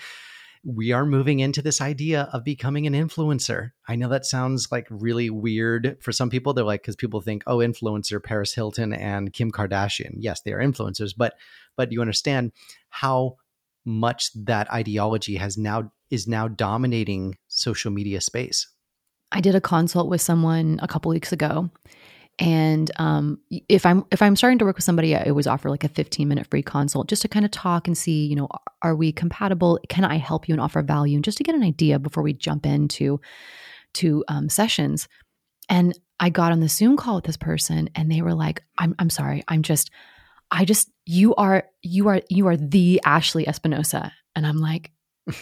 we 0.65 0.93
are 0.93 1.05
moving 1.05 1.41
into 1.41 1.61
this 1.61 1.81
idea 1.81 2.29
of 2.33 2.45
becoming 2.45 2.87
an 2.87 2.93
influencer. 2.93 3.73
I 3.89 3.97
know 3.97 4.09
that 4.11 4.25
sounds 4.25 4.71
like 4.71 4.87
really 4.91 5.29
weird 5.29 5.97
for 6.01 6.13
some 6.13 6.31
people. 6.31 6.53
They're 6.53 6.65
like, 6.65 6.83
because 6.83 6.95
people 6.95 7.21
think, 7.21 7.43
oh, 7.49 7.59
influencer, 7.59 8.23
Paris 8.23 8.55
Hilton 8.55 8.93
and 8.93 9.33
Kim 9.33 9.51
Kardashian. 9.51 10.15
Yes, 10.19 10.41
they 10.43 10.53
are 10.53 10.61
influencers, 10.61 11.15
but 11.17 11.35
but 11.77 11.91
you 11.91 12.01
understand 12.01 12.53
how 12.91 13.37
much 13.85 14.31
that 14.35 14.71
ideology 14.73 15.37
has 15.37 15.59
now 15.59 15.91
is 16.13 16.29
now 16.29 16.47
dominating 16.47 17.37
social 17.49 17.91
media 17.91 18.21
space. 18.21 18.69
I 19.33 19.41
did 19.41 19.55
a 19.55 19.61
consult 19.61 20.09
with 20.09 20.21
someone 20.21 20.79
a 20.83 20.87
couple 20.87 21.09
weeks 21.09 21.33
ago, 21.33 21.71
and 22.39 22.91
um, 22.97 23.39
if 23.69 23.87
I'm 23.87 24.05
if 24.13 24.21
I'm 24.21 24.37
starting 24.37 24.59
to 24.59 24.67
work 24.67 24.77
with 24.77 24.85
somebody, 24.85 25.17
I 25.17 25.25
always 25.25 25.47
offer 25.47 25.71
like 25.71 25.85
a 25.85 25.89
15 25.89 26.29
minute 26.29 26.47
free 26.51 26.63
consult 26.63 27.09
just 27.09 27.23
to 27.23 27.29
kind 27.29 27.47
of 27.47 27.51
talk 27.51 27.87
and 27.87 27.97
see, 27.97 28.27
you 28.27 28.37
know, 28.37 28.49
are 28.83 28.95
we 28.95 29.11
compatible? 29.11 29.81
Can 29.89 30.05
I 30.05 30.19
help 30.19 30.49
you 30.49 30.55
and 30.55 30.61
offer 30.61 30.83
value, 30.83 31.17
and 31.17 31.25
just 31.25 31.39
to 31.39 31.45
get 31.45 31.55
an 31.55 31.63
idea 31.63 31.99
before 31.99 32.23
we 32.23 32.35
jump 32.35 32.67
into 32.67 33.21
to 33.95 34.23
um, 34.29 34.49
sessions. 34.51 35.09
And 35.69 35.99
I 36.21 36.29
got 36.29 36.53
on 36.53 36.61
the 36.61 36.69
Zoom 36.69 36.97
call 36.97 37.17
with 37.17 37.25
this 37.25 37.39
person, 37.39 37.89
and 37.95 38.13
they 38.13 38.21
were 38.21 38.35
like, 38.35 38.63
"I'm 38.79 38.95
I'm 38.99 39.11
sorry, 39.11 39.43
I'm 39.49 39.63
just." 39.63 39.91
I 40.55 40.67
just 40.67 40.91
you 41.07 41.35
are 41.37 41.65
you 41.81 42.09
are 42.09 42.21
you 42.29 42.47
are 42.47 42.59
the 42.59 43.01
Ashley 43.07 43.49
Espinosa 43.49 44.13
and 44.37 44.47
I'm 44.47 44.59
like 44.59 44.91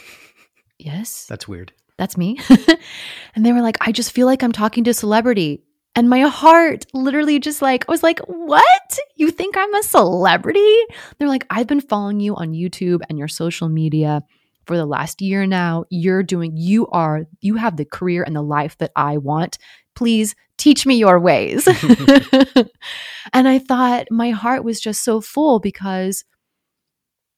yes. 0.85 1.27
That's 1.27 1.47
weird. 1.49 1.73
that's 1.97 2.17
me. 2.17 2.39
And 3.35 3.45
they 3.47 3.53
were 3.53 3.61
like 3.63 3.77
I 3.81 3.93
just 3.93 4.13
feel 4.13 4.27
like 4.27 4.43
I'm 4.43 4.53
talking 4.53 4.85
to 4.85 4.91
a 4.91 4.95
celebrity. 4.95 5.63
And 5.95 6.09
my 6.09 6.21
heart 6.21 6.87
literally 6.95 7.39
just 7.41 7.63
like 7.63 7.85
I 7.89 7.93
was 7.93 8.03
like 8.03 8.21
what? 8.27 8.99
You 9.17 9.31
think 9.31 9.57
I'm 9.57 9.75
a 9.75 9.83
celebrity? 9.83 10.77
They're 11.19 11.29
like 11.29 11.47
I've 11.51 11.67
been 11.67 11.81
following 11.81 12.21
you 12.21 12.35
on 12.37 12.53
YouTube 12.53 13.01
and 13.09 13.19
your 13.19 13.29
social 13.29 13.69
media 13.69 14.23
for 14.67 14.77
the 14.77 14.87
last 14.87 15.21
year 15.21 15.47
now. 15.47 15.85
You're 15.91 16.23
doing 16.23 16.57
you 16.57 16.87
are 16.89 17.27
you 17.41 17.57
have 17.57 17.77
the 17.77 17.85
career 17.85 18.23
and 18.23 18.35
the 18.37 18.43
life 18.43 18.79
that 18.79 18.93
I 18.97 19.19
want. 19.19 19.59
Please 19.95 20.35
teach 20.57 20.87
me 20.87 20.97
your 20.97 21.19
ways. 21.21 21.67
And 23.33 23.47
I 23.49 23.59
thought 23.59 24.07
my 24.11 24.31
heart 24.31 24.65
was 24.65 24.81
just 24.81 25.05
so 25.05 25.21
full 25.21 25.61
because 25.61 26.25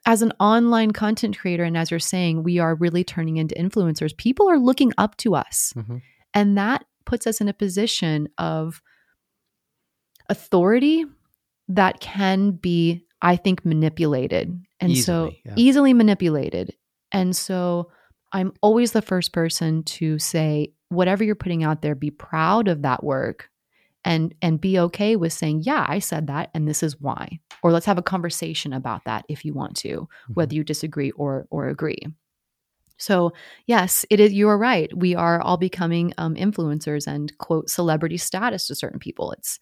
as 0.05 0.23
an 0.23 0.33
online 0.41 0.91
content 0.91 1.38
creator, 1.38 1.65
and 1.65 1.77
as 1.77 1.91
you're 1.91 2.01
saying, 2.01 2.43
we 2.43 2.59
are 2.59 2.75
really 2.75 3.05
turning 3.05 3.37
into 3.37 3.55
influencers. 3.55 4.17
People 4.17 4.49
are 4.51 4.59
looking 4.59 4.93
up 4.99 5.17
to 5.19 5.35
us. 5.35 5.73
Mhm. 5.77 6.03
And 6.35 6.59
that 6.59 6.85
puts 7.05 7.27
us 7.27 7.41
in 7.41 7.49
a 7.49 7.55
position 7.55 8.29
of 8.38 8.83
authority 10.29 11.05
that 11.69 12.01
can 12.01 12.53
be, 12.53 13.05
I 13.21 13.37
think, 13.37 13.65
manipulated. 13.65 14.59
And 14.81 14.97
so 14.97 15.33
yeah. 15.45 15.55
easily 15.57 15.95
manipulated. 15.95 16.75
And 17.12 17.37
so 17.37 17.91
I'm 18.33 18.53
always 18.62 18.93
the 18.93 19.03
first 19.03 19.33
person 19.33 19.85
to 19.85 20.19
say, 20.19 20.73
whatever 20.88 21.23
you're 21.23 21.35
putting 21.35 21.62
out 21.62 21.83
there, 21.83 21.95
be 21.95 22.11
proud 22.11 22.67
of 22.67 22.83
that 22.83 23.05
work 23.05 23.51
and 24.05 24.35
and 24.43 24.61
be 24.61 24.79
okay 24.79 25.17
with 25.17 25.33
saying, 25.33 25.62
yeah, 25.65 25.87
I 25.88 25.99
said 25.99 26.27
that 26.27 26.51
and 26.55 26.67
this 26.67 26.83
is 26.83 27.01
why. 27.01 27.41
Or 27.62 27.71
let's 27.73 27.87
have 27.87 27.99
a 27.99 28.03
conversation 28.03 28.73
about 28.73 29.05
that 29.05 29.25
if 29.29 29.45
you 29.45 29.55
want 29.55 29.77
to, 29.79 30.09
whether 30.33 30.55
you 30.55 30.65
disagree 30.65 31.12
or 31.12 31.47
or 31.51 31.69
agree. 31.69 32.07
So 32.97 33.33
yes, 33.67 34.05
it 34.11 34.21
is. 34.21 34.33
You 34.33 34.49
are 34.49 34.59
right. 34.59 34.97
We 34.97 35.15
are 35.15 35.41
all 35.41 35.57
becoming 35.57 36.12
um, 36.19 36.35
influencers 36.35 37.07
and 37.07 37.37
quote 37.38 37.69
celebrity 37.69 38.17
status 38.17 38.67
to 38.69 38.75
certain 38.75 39.01
people. 39.01 39.33
It's 39.33 39.59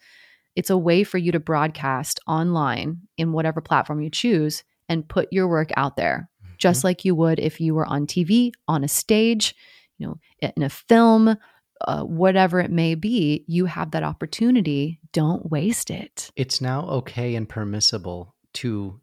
it's 0.57 0.71
a 0.71 0.77
way 0.77 1.05
for 1.05 1.19
you 1.19 1.33
to 1.33 1.41
broadcast 1.41 2.21
online 2.27 3.03
in 3.17 3.33
whatever 3.33 3.61
platform 3.61 4.01
you 4.01 4.11
choose 4.11 4.65
and 4.89 5.09
put 5.09 5.33
your 5.33 5.49
work 5.49 5.71
out 5.77 5.97
there, 5.97 6.29
just 6.59 6.83
like 6.83 7.05
you 7.05 7.15
would 7.15 7.39
if 7.39 7.61
you 7.61 7.75
were 7.75 7.87
on 7.87 8.07
TV, 8.07 8.53
on 8.67 8.83
a 8.83 8.89
stage, 8.89 9.55
you 9.99 10.07
know, 10.07 10.19
in 10.57 10.63
a 10.63 10.69
film, 10.69 11.37
uh, 11.87 12.03
whatever 12.03 12.61
it 12.61 12.71
may 12.71 12.95
be. 12.95 13.45
You 13.49 13.67
have 13.67 13.91
that 13.93 14.03
opportunity. 14.03 15.01
Don't 15.13 15.51
waste 15.51 15.91
it. 15.91 16.31
it's 16.37 16.61
now 16.61 16.83
okay 16.89 17.35
and 17.35 17.49
permissible 17.49 18.35
to 18.55 19.01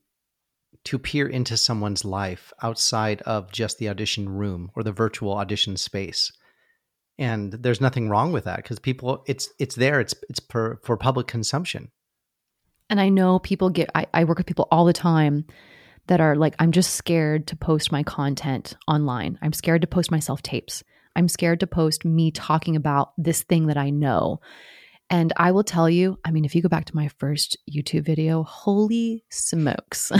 to 0.86 0.98
peer 0.98 1.28
into 1.28 1.58
someone's 1.58 2.06
life 2.06 2.54
outside 2.64 3.22
of 3.24 3.52
just 3.52 3.78
the 3.78 3.90
audition 3.90 4.30
room 4.30 4.72
or 4.76 4.84
the 4.84 4.92
virtual 4.94 5.34
audition 5.34 5.76
space 5.76 6.32
and 7.20 7.52
there's 7.54 7.82
nothing 7.82 8.10
wrong 8.10 8.32
with 8.32 8.46
that 8.46 8.58
because 8.58 8.80
people 8.80 9.24
it's 9.28 9.50
it's 9.60 9.76
there 9.76 10.00
it's 10.00 10.14
it's 10.30 10.40
per, 10.40 10.78
for 10.84 10.96
public 10.96 11.28
consumption 11.28 11.92
And 12.90 13.02
I 13.02 13.10
know 13.10 13.40
people 13.40 13.70
get, 13.70 13.90
I, 13.96 14.06
I 14.14 14.24
work 14.24 14.38
with 14.38 14.48
people 14.48 14.68
all 14.72 14.86
the 14.86 14.94
time 14.94 15.46
that 16.08 16.22
are 16.22 16.36
like, 16.38 16.56
I'm 16.58 16.72
just 16.72 16.96
scared 16.96 17.48
to 17.48 17.56
post 17.58 17.92
my 17.92 18.02
content 18.04 18.78
online. 18.88 19.38
I'm 19.42 19.52
scared 19.52 19.82
to 19.82 19.88
post 19.88 20.10
my 20.10 20.20
self 20.20 20.42
tapes. 20.42 20.84
I'm 21.18 21.28
scared 21.28 21.60
to 21.62 21.68
post 21.68 22.06
me 22.06 22.32
talking 22.32 22.76
about 22.76 23.12
this 23.18 23.42
thing 23.44 23.68
that 23.68 23.78
I 23.78 23.90
know. 23.90 24.40
And 25.10 25.34
I 25.36 25.52
will 25.52 25.64
tell 25.64 25.90
you, 25.90 26.20
I 26.24 26.32
mean, 26.32 26.46
if 26.46 26.54
you 26.54 26.62
go 26.62 26.70
back 26.70 26.86
to 26.86 26.96
my 26.96 27.08
first 27.08 27.58
YouTube 27.70 28.06
video, 28.06 28.44
holy 28.44 29.24
smokes, 29.30 30.12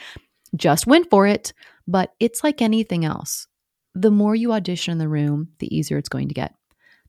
just 0.56 0.86
went 0.86 1.10
for 1.10 1.26
it. 1.26 1.52
But 1.88 2.12
it's 2.20 2.44
like 2.44 2.62
anything 2.62 3.04
else. 3.04 3.48
The 3.94 4.10
more 4.10 4.34
you 4.34 4.52
audition 4.52 4.92
in 4.92 4.98
the 4.98 5.08
room, 5.08 5.48
the 5.58 5.74
easier 5.74 5.98
it's 5.98 6.08
going 6.08 6.28
to 6.28 6.34
get. 6.34 6.54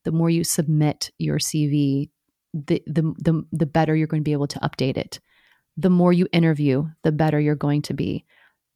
The 0.03 0.11
more 0.11 0.29
you 0.29 0.43
submit 0.43 1.11
your 1.17 1.37
CV, 1.37 2.09
the, 2.53 2.81
the 2.87 3.13
the 3.19 3.43
the 3.51 3.65
better 3.65 3.95
you're 3.95 4.07
going 4.07 4.21
to 4.23 4.27
be 4.27 4.31
able 4.31 4.47
to 4.47 4.59
update 4.59 4.97
it. 4.97 5.19
The 5.75 5.89
more 5.89 6.13
you 6.13 6.27
interview, 6.31 6.87
the 7.03 7.11
better 7.11 7.39
you're 7.39 7.55
going 7.55 7.83
to 7.83 7.93
be. 7.93 8.25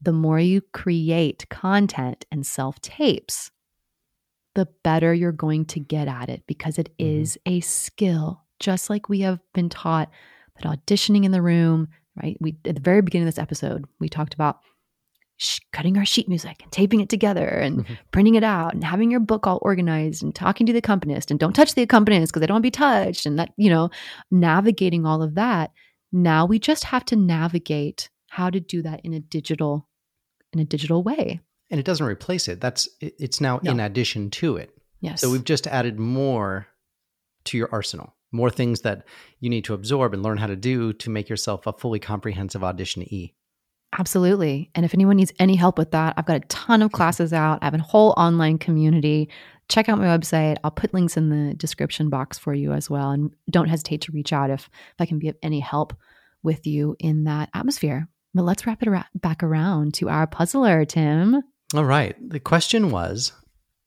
The 0.01 0.11
more 0.11 0.39
you 0.39 0.61
create 0.73 1.47
content 1.49 2.25
and 2.31 2.45
self 2.45 2.81
tapes, 2.81 3.49
the 4.55 4.67
better 4.83 5.13
you're 5.13 5.31
going 5.31 5.65
to 5.65 5.79
get 5.79 6.07
at 6.07 6.29
it 6.29 6.43
because 6.47 6.77
it 6.77 6.89
Mhm. 6.97 7.21
is 7.21 7.37
a 7.45 7.59
skill. 7.61 8.41
Just 8.59 8.89
like 8.89 9.09
we 9.09 9.21
have 9.21 9.39
been 9.53 9.69
taught 9.69 10.09
that 10.59 10.65
auditioning 10.85 11.23
in 11.23 11.31
the 11.31 11.41
room, 11.41 11.87
right? 12.21 12.37
We 12.41 12.57
at 12.65 12.75
the 12.75 12.81
very 12.81 13.01
beginning 13.01 13.27
of 13.27 13.33
this 13.33 13.41
episode, 13.41 13.85
we 13.99 14.09
talked 14.09 14.33
about 14.33 14.59
sh- 15.37 15.59
cutting 15.73 15.97
our 15.97 16.05
sheet 16.05 16.27
music 16.29 16.61
and 16.61 16.71
taping 16.71 16.99
it 16.99 17.09
together 17.09 17.47
and 17.47 17.83
Mhm. 17.85 17.97
printing 18.11 18.35
it 18.35 18.43
out 18.43 18.73
and 18.75 18.83
having 18.83 19.09
your 19.09 19.19
book 19.21 19.47
all 19.47 19.57
organized 19.63 20.21
and 20.21 20.35
talking 20.35 20.67
to 20.67 20.73
the 20.73 20.77
accompanist 20.79 21.31
and 21.31 21.39
don't 21.39 21.53
touch 21.55 21.73
the 21.73 21.81
accompanist 21.81 22.31
because 22.31 22.41
they 22.41 22.45
don't 22.45 22.55
want 22.55 22.63
to 22.63 22.67
be 22.67 22.71
touched 22.71 23.25
and 23.25 23.39
that 23.39 23.51
you 23.57 23.69
know 23.69 23.89
navigating 24.29 25.05
all 25.05 25.23
of 25.23 25.33
that 25.35 25.71
now 26.11 26.45
we 26.45 26.59
just 26.59 26.83
have 26.85 27.03
to 27.05 27.15
navigate 27.15 28.09
how 28.29 28.49
to 28.51 28.59
do 28.59 28.81
that 28.83 28.99
in 29.03 29.13
a 29.13 29.19
digital 29.19 29.87
in 30.53 30.59
a 30.59 30.65
digital 30.65 31.01
way 31.01 31.39
and 31.71 31.79
it 31.79 31.85
doesn't 31.85 32.05
replace 32.05 32.47
it 32.47 32.61
that's 32.61 32.87
it's 32.99 33.41
now 33.41 33.59
No. 33.63 33.71
in 33.71 33.79
addition 33.79 34.29
to 34.31 34.57
it 34.57 34.77
yes 34.99 35.21
so 35.21 35.31
we've 35.31 35.43
just 35.43 35.65
added 35.67 35.99
more 35.99 36.67
to 37.45 37.57
your 37.57 37.69
arsenal 37.71 38.13
more 38.31 38.49
things 38.49 38.81
that 38.81 39.03
you 39.39 39.49
need 39.49 39.63
to 39.65 39.73
absorb 39.73 40.13
and 40.13 40.21
learn 40.23 40.37
how 40.37 40.47
to 40.47 40.55
do 40.55 40.93
to 40.93 41.09
make 41.09 41.27
yourself 41.29 41.65
a 41.67 41.73
fully 41.73 41.99
comprehensive 41.99 42.63
audition 42.63 43.01
e 43.03 43.33
Absolutely. 43.99 44.69
And 44.73 44.85
if 44.85 44.93
anyone 44.93 45.17
needs 45.17 45.33
any 45.37 45.55
help 45.55 45.77
with 45.77 45.91
that, 45.91 46.13
I've 46.15 46.25
got 46.25 46.37
a 46.37 46.47
ton 46.47 46.81
of 46.81 46.93
classes 46.93 47.33
out. 47.33 47.59
I 47.61 47.65
have 47.65 47.73
a 47.73 47.79
whole 47.79 48.13
online 48.15 48.57
community. 48.57 49.27
Check 49.67 49.89
out 49.89 49.97
my 49.99 50.05
website. 50.05 50.55
I'll 50.63 50.71
put 50.71 50.93
links 50.93 51.17
in 51.17 51.27
the 51.27 51.53
description 51.55 52.09
box 52.09 52.37
for 52.37 52.53
you 52.53 52.71
as 52.71 52.89
well. 52.89 53.11
And 53.11 53.31
don't 53.49 53.67
hesitate 53.67 53.99
to 54.03 54.13
reach 54.13 54.31
out 54.31 54.49
if, 54.49 54.69
if 54.93 54.95
I 55.01 55.05
can 55.05 55.19
be 55.19 55.27
of 55.27 55.35
any 55.43 55.59
help 55.59 55.93
with 56.41 56.65
you 56.65 56.95
in 56.99 57.25
that 57.25 57.49
atmosphere. 57.53 58.07
But 58.33 58.43
let's 58.43 58.65
wrap 58.65 58.81
it 58.81 58.87
ara- 58.87 59.09
back 59.13 59.43
around 59.43 59.93
to 59.95 60.07
our 60.07 60.25
puzzler, 60.25 60.85
Tim. 60.85 61.43
All 61.73 61.85
right 61.85 62.15
the 62.29 62.39
question 62.39 62.89
was 62.91 63.31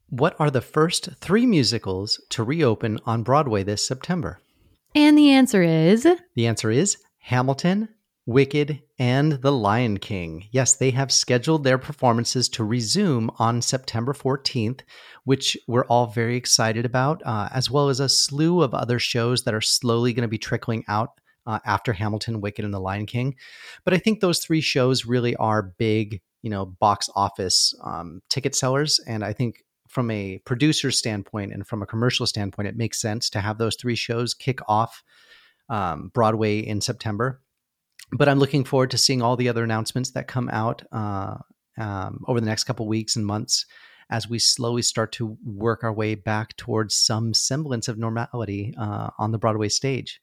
what 0.08 0.36
are 0.38 0.50
the 0.50 0.60
first 0.60 1.08
three 1.20 1.46
musicals 1.46 2.20
to 2.30 2.42
reopen 2.42 2.98
on 3.04 3.22
broadway 3.22 3.62
this 3.62 3.86
september 3.86 4.40
And 4.94 5.18
the 5.18 5.30
answer 5.30 5.62
is 5.62 6.06
The 6.36 6.46
answer 6.46 6.70
is 6.70 6.96
Hamilton, 7.18 7.88
Wicked, 8.26 8.80
and 8.98 9.32
The 9.32 9.50
Lion 9.50 9.98
King. 9.98 10.44
Yes, 10.52 10.76
they 10.76 10.92
have 10.92 11.10
scheduled 11.10 11.64
their 11.64 11.78
performances 11.78 12.48
to 12.50 12.62
resume 12.64 13.30
on 13.38 13.60
September 13.60 14.12
14th, 14.12 14.82
which 15.24 15.56
we're 15.66 15.86
all 15.86 16.06
very 16.06 16.36
excited 16.36 16.84
about, 16.84 17.22
uh, 17.26 17.48
as 17.52 17.70
well 17.70 17.88
as 17.88 17.98
a 17.98 18.08
slew 18.08 18.62
of 18.62 18.72
other 18.72 18.98
shows 19.00 19.42
that 19.42 19.54
are 19.54 19.60
slowly 19.60 20.12
going 20.12 20.22
to 20.22 20.28
be 20.28 20.38
trickling 20.38 20.84
out 20.86 21.10
uh, 21.46 21.58
after 21.66 21.92
Hamilton, 21.92 22.40
Wicked, 22.40 22.64
and 22.64 22.72
The 22.72 22.80
Lion 22.80 23.06
King. 23.06 23.34
But 23.84 23.94
I 23.94 23.98
think 23.98 24.20
those 24.20 24.38
three 24.38 24.60
shows 24.60 25.04
really 25.06 25.34
are 25.36 25.74
big, 25.76 26.20
you 26.44 26.50
know, 26.50 26.66
box 26.66 27.08
office 27.16 27.74
um, 27.82 28.20
ticket 28.28 28.54
sellers. 28.54 29.00
And 29.06 29.24
I 29.24 29.32
think 29.32 29.64
from 29.88 30.10
a 30.10 30.38
producer 30.44 30.90
standpoint 30.90 31.54
and 31.54 31.66
from 31.66 31.82
a 31.82 31.86
commercial 31.86 32.26
standpoint, 32.26 32.68
it 32.68 32.76
makes 32.76 33.00
sense 33.00 33.30
to 33.30 33.40
have 33.40 33.56
those 33.56 33.76
three 33.76 33.94
shows 33.94 34.34
kick 34.34 34.58
off 34.68 35.02
um, 35.70 36.10
Broadway 36.12 36.58
in 36.58 36.82
September. 36.82 37.40
But 38.12 38.28
I'm 38.28 38.38
looking 38.38 38.62
forward 38.62 38.90
to 38.90 38.98
seeing 38.98 39.22
all 39.22 39.36
the 39.36 39.48
other 39.48 39.64
announcements 39.64 40.10
that 40.10 40.28
come 40.28 40.50
out 40.50 40.82
uh, 40.92 41.36
um, 41.78 42.22
over 42.28 42.40
the 42.40 42.46
next 42.46 42.64
couple 42.64 42.86
weeks 42.86 43.16
and 43.16 43.24
months 43.24 43.64
as 44.10 44.28
we 44.28 44.38
slowly 44.38 44.82
start 44.82 45.12
to 45.12 45.38
work 45.42 45.82
our 45.82 45.94
way 45.94 46.14
back 46.14 46.54
towards 46.58 46.94
some 46.94 47.32
semblance 47.32 47.88
of 47.88 47.96
normality 47.96 48.74
uh, 48.78 49.08
on 49.18 49.32
the 49.32 49.38
Broadway 49.38 49.70
stage. 49.70 50.20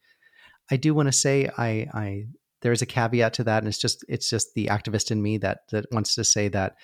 I 0.70 0.78
do 0.78 0.94
want 0.94 1.08
to 1.08 1.12
say 1.12 1.50
I, 1.58 1.88
I 1.96 2.26
there 2.62 2.72
is 2.72 2.82
a 2.82 2.86
caveat 2.86 3.34
to 3.34 3.44
that, 3.44 3.60
and 3.60 3.68
it's 3.68 3.78
just 3.78 4.06
it's 4.08 4.30
just 4.30 4.54
the 4.54 4.68
activist 4.68 5.12
in 5.12 5.22
me 5.22 5.38
that 5.40 5.62
that 5.72 5.86
wants 5.92 6.16
to 6.16 6.24
say 6.24 6.48
that 6.50 6.76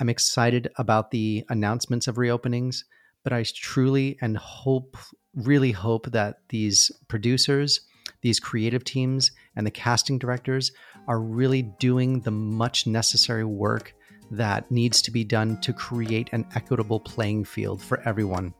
I'm 0.00 0.08
excited 0.08 0.68
about 0.76 1.10
the 1.10 1.44
announcements 1.48 2.06
of 2.06 2.16
reopenings, 2.16 2.84
but 3.24 3.32
I 3.32 3.44
truly 3.44 4.16
and 4.20 4.36
hope, 4.36 4.96
really 5.34 5.72
hope 5.72 6.10
that 6.12 6.36
these 6.48 6.90
producers, 7.08 7.80
these 8.22 8.38
creative 8.38 8.84
teams, 8.84 9.32
and 9.56 9.66
the 9.66 9.70
casting 9.70 10.18
directors 10.18 10.70
are 11.08 11.20
really 11.20 11.62
doing 11.80 12.20
the 12.20 12.30
much 12.30 12.86
necessary 12.86 13.44
work 13.44 13.94
that 14.30 14.70
needs 14.70 15.02
to 15.02 15.10
be 15.10 15.24
done 15.24 15.60
to 15.62 15.72
create 15.72 16.28
an 16.32 16.46
equitable 16.54 17.00
playing 17.00 17.44
field 17.44 17.82
for 17.82 18.00
everyone 18.06 18.54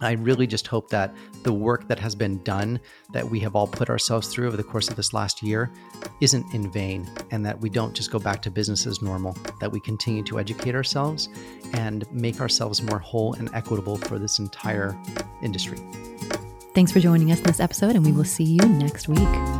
I 0.00 0.12
really 0.12 0.46
just 0.46 0.66
hope 0.66 0.88
that 0.90 1.14
the 1.42 1.52
work 1.52 1.88
that 1.88 1.98
has 1.98 2.14
been 2.14 2.42
done, 2.42 2.80
that 3.12 3.28
we 3.28 3.40
have 3.40 3.54
all 3.54 3.66
put 3.66 3.90
ourselves 3.90 4.28
through 4.28 4.48
over 4.48 4.56
the 4.56 4.64
course 4.64 4.88
of 4.88 4.96
this 4.96 5.12
last 5.12 5.42
year, 5.42 5.70
isn't 6.20 6.54
in 6.54 6.70
vain, 6.72 7.10
and 7.30 7.44
that 7.44 7.60
we 7.60 7.68
don't 7.68 7.94
just 7.94 8.10
go 8.10 8.18
back 8.18 8.40
to 8.42 8.50
business 8.50 8.86
as 8.86 9.02
normal, 9.02 9.36
that 9.60 9.70
we 9.70 9.80
continue 9.80 10.22
to 10.24 10.38
educate 10.38 10.74
ourselves 10.74 11.28
and 11.74 12.10
make 12.12 12.40
ourselves 12.40 12.82
more 12.82 12.98
whole 12.98 13.34
and 13.34 13.50
equitable 13.54 13.96
for 13.96 14.18
this 14.18 14.38
entire 14.38 14.96
industry. 15.42 15.78
Thanks 16.74 16.92
for 16.92 17.00
joining 17.00 17.32
us 17.32 17.38
in 17.38 17.44
this 17.44 17.60
episode, 17.60 17.96
and 17.96 18.04
we 18.04 18.12
will 18.12 18.24
see 18.24 18.44
you 18.44 18.66
next 18.68 19.08
week. 19.08 19.59